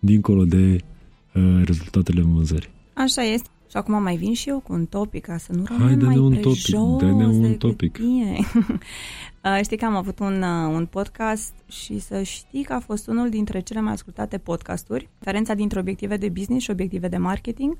dincolo 0.04 0.44
de 0.44 0.80
uh, 1.34 1.62
rezultatele 1.64 2.20
în 2.20 2.34
vânzări. 2.34 2.70
Așa 2.92 3.22
este. 3.22 3.48
Și 3.70 3.76
acum 3.78 4.02
mai 4.02 4.16
vin 4.16 4.34
și 4.34 4.48
eu 4.48 4.60
cu 4.60 4.72
un 4.72 4.86
topic, 4.86 5.24
ca 5.24 5.36
să 5.36 5.52
nu 5.52 5.64
Hai, 5.68 5.76
rămân 5.78 5.98
dă-ne 5.98 6.10
mai 6.10 6.18
un 6.18 6.30
prejos 6.30 6.62
topic, 6.62 6.98
dă-ne 6.98 7.26
un 7.26 7.42
decât 7.42 7.58
topic. 7.58 7.92
tine. 7.92 8.38
Uh, 9.44 9.60
Știi 9.62 9.76
că 9.76 9.84
am 9.84 9.96
avut 9.96 10.18
un, 10.18 10.42
uh, 10.42 10.74
un 10.74 10.86
podcast 10.86 11.52
și 11.68 11.98
să 11.98 12.22
știi 12.22 12.62
că 12.62 12.72
a 12.72 12.80
fost 12.80 13.06
unul 13.06 13.30
dintre 13.30 13.60
cele 13.60 13.80
mai 13.80 13.92
ascultate 13.92 14.38
podcasturi, 14.38 15.08
diferența 15.18 15.54
dintre 15.54 15.78
obiective 15.78 16.16
de 16.16 16.28
business 16.28 16.64
și 16.64 16.70
obiective 16.70 17.08
de 17.08 17.16
marketing. 17.16 17.76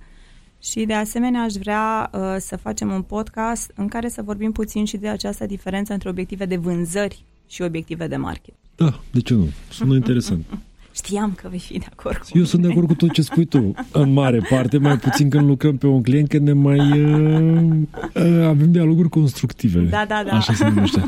Și 0.62 0.85
de 0.85 0.95
asemenea 0.95 1.43
aș 1.43 1.53
vrea 1.53 2.11
uh, 2.12 2.20
să 2.39 2.57
facem 2.57 2.93
un 2.93 3.03
podcast 3.03 3.73
în 3.75 3.89
care 3.89 4.09
să 4.09 4.23
vorbim 4.23 4.53
puțin 4.53 4.85
și 4.85 4.97
de 4.97 5.09
această 5.09 5.47
diferență 5.47 5.93
între 5.93 6.09
obiective 6.09 6.45
de 6.45 6.57
vânzări 6.57 7.25
și 7.47 7.62
obiective 7.62 8.07
de 8.07 8.16
marketing. 8.16 8.57
Da, 8.77 9.01
de 9.11 9.20
ce 9.20 9.35
nu? 9.35 9.49
Sună 9.70 9.95
interesant. 9.95 10.45
Știam 10.93 11.32
că 11.32 11.49
vei 11.51 11.59
fi 11.59 11.78
de 11.78 11.86
acord 11.90 12.16
cu 12.16 12.38
Eu 12.38 12.45
sunt 12.45 12.62
de 12.62 12.68
acord 12.70 12.86
cu 12.86 12.95
tot 12.95 13.12
ce 13.12 13.22
spui 13.22 13.45
tu, 13.45 13.74
în 13.93 14.12
mare 14.12 14.40
parte, 14.51 14.78
mai 14.78 14.99
puțin 14.99 15.28
când 15.28 15.47
lucrăm 15.47 15.76
pe 15.76 15.86
un 15.86 16.03
client, 16.03 16.28
când 16.28 16.47
ne 16.47 16.53
mai 16.53 16.78
uh, 16.78 17.62
uh, 18.14 18.45
avem 18.45 18.72
dialoguri 18.72 19.09
constructive. 19.09 19.80
Da, 19.80 20.05
da, 20.09 20.22
da. 20.26 20.32
Așa 20.32 20.53
se 20.53 20.68
numește. 20.68 21.03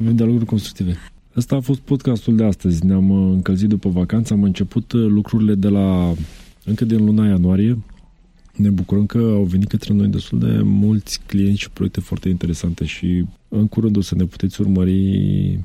Avem 0.00 0.16
dialoguri 0.16 0.44
constructive. 0.44 0.96
Asta 1.34 1.56
a 1.56 1.60
fost 1.60 1.80
podcastul 1.80 2.36
de 2.36 2.44
astăzi. 2.44 2.86
Ne-am 2.86 3.10
uh, 3.10 3.32
încălzit 3.32 3.68
după 3.68 3.88
vacanță, 3.88 4.32
am 4.32 4.42
început 4.42 4.92
uh, 4.92 5.06
lucrurile 5.08 5.54
de 5.54 5.68
la 5.68 6.12
încă 6.64 6.84
din 6.84 7.04
luna 7.04 7.26
ianuarie. 7.26 7.78
Ne 8.56 8.68
bucurăm 8.68 9.06
că 9.06 9.18
au 9.18 9.42
venit 9.42 9.68
către 9.68 9.94
noi 9.94 10.06
destul 10.06 10.38
de 10.38 10.60
mulți 10.62 11.20
clienți 11.26 11.60
și 11.60 11.70
proiecte 11.70 12.00
foarte 12.00 12.28
interesante 12.28 12.84
și 12.84 13.24
în 13.48 13.68
curând 13.68 13.96
o 13.96 14.00
să 14.00 14.14
ne 14.14 14.24
puteți 14.24 14.60
urmări 14.60 15.58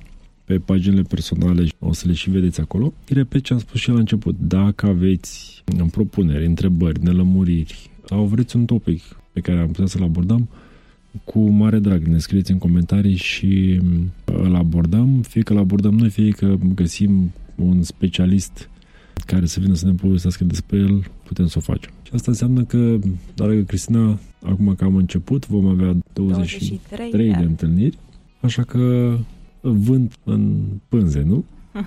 pe 0.45 0.57
paginile 0.57 1.01
personale, 1.01 1.67
o 1.79 1.93
să 1.93 2.07
le 2.07 2.13
și 2.13 2.29
vedeți 2.29 2.59
acolo. 2.59 2.93
Repet 3.07 3.43
ce 3.43 3.53
am 3.53 3.59
spus 3.59 3.79
și 3.79 3.89
la 3.89 3.99
început, 3.99 4.35
dacă 4.39 4.85
aveți 4.85 5.63
în 5.77 5.87
propuneri, 5.87 6.45
întrebări, 6.45 7.03
nelămuriri, 7.03 7.89
sau 8.05 8.25
vreți 8.25 8.55
un 8.55 8.65
topic 8.65 9.01
pe 9.31 9.39
care 9.39 9.59
am 9.59 9.67
putea 9.67 9.85
să-l 9.85 10.03
abordăm, 10.03 10.49
cu 11.23 11.39
mare 11.39 11.79
drag 11.79 12.05
ne 12.05 12.17
scrieți 12.17 12.51
în 12.51 12.57
comentarii 12.57 13.15
și 13.15 13.79
mm, 13.81 14.11
îl 14.25 14.55
abordăm, 14.55 15.21
fie 15.21 15.41
că 15.41 15.53
îl 15.53 15.59
abordăm 15.59 15.93
noi, 15.93 16.09
fie 16.09 16.29
că 16.29 16.55
găsim 16.73 17.31
un 17.55 17.83
specialist 17.83 18.69
care 19.25 19.45
să 19.45 19.59
vină 19.59 19.73
să 19.73 19.85
ne 19.85 19.91
povestească 19.91 20.43
despre 20.43 20.77
el, 20.77 21.03
putem 21.23 21.47
să 21.47 21.57
o 21.57 21.61
facem. 21.61 21.91
Și 22.03 22.11
asta 22.13 22.31
înseamnă 22.31 22.63
că, 22.63 22.97
dragă 23.35 23.61
Cristina, 23.61 24.19
acum 24.43 24.75
că 24.75 24.83
am 24.83 24.95
început, 24.95 25.47
vom 25.47 25.65
avea 25.65 25.95
23 26.13 26.79
23 26.89 27.31
de 27.31 27.37
de 27.37 27.43
întâlniri, 27.43 27.97
așa 28.41 28.63
că 28.63 29.15
vânt 29.71 30.13
în 30.23 30.65
pânze, 30.89 31.21
nu? 31.21 31.45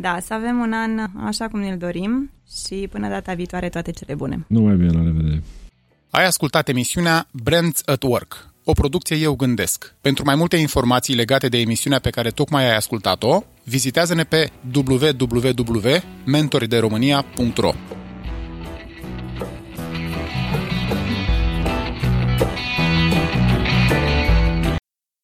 Da, 0.00 0.18
să 0.20 0.34
avem 0.34 0.58
un 0.58 0.72
an 0.72 0.98
așa 1.26 1.48
cum 1.48 1.60
ne-l 1.60 1.78
dorim 1.78 2.30
și 2.64 2.88
până 2.90 3.08
data 3.08 3.34
viitoare 3.34 3.68
toate 3.68 3.90
cele 3.90 4.14
bune. 4.14 4.44
Numai 4.48 4.76
bine, 4.76 4.90
la 4.90 5.02
revedere! 5.02 5.42
Ai 6.10 6.26
ascultat 6.26 6.68
emisiunea 6.68 7.26
Brands 7.30 7.82
at 7.86 8.02
Work, 8.02 8.48
o 8.64 8.72
producție 8.72 9.16
Eu 9.16 9.34
Gândesc. 9.34 9.94
Pentru 10.00 10.24
mai 10.24 10.34
multe 10.34 10.56
informații 10.56 11.14
legate 11.14 11.48
de 11.48 11.58
emisiunea 11.58 11.98
pe 11.98 12.10
care 12.10 12.30
tocmai 12.30 12.64
ai 12.64 12.76
ascultat-o, 12.76 13.42
vizitează-ne 13.64 14.22
pe 14.22 14.50
www.mentorideromania.ro 14.74 17.74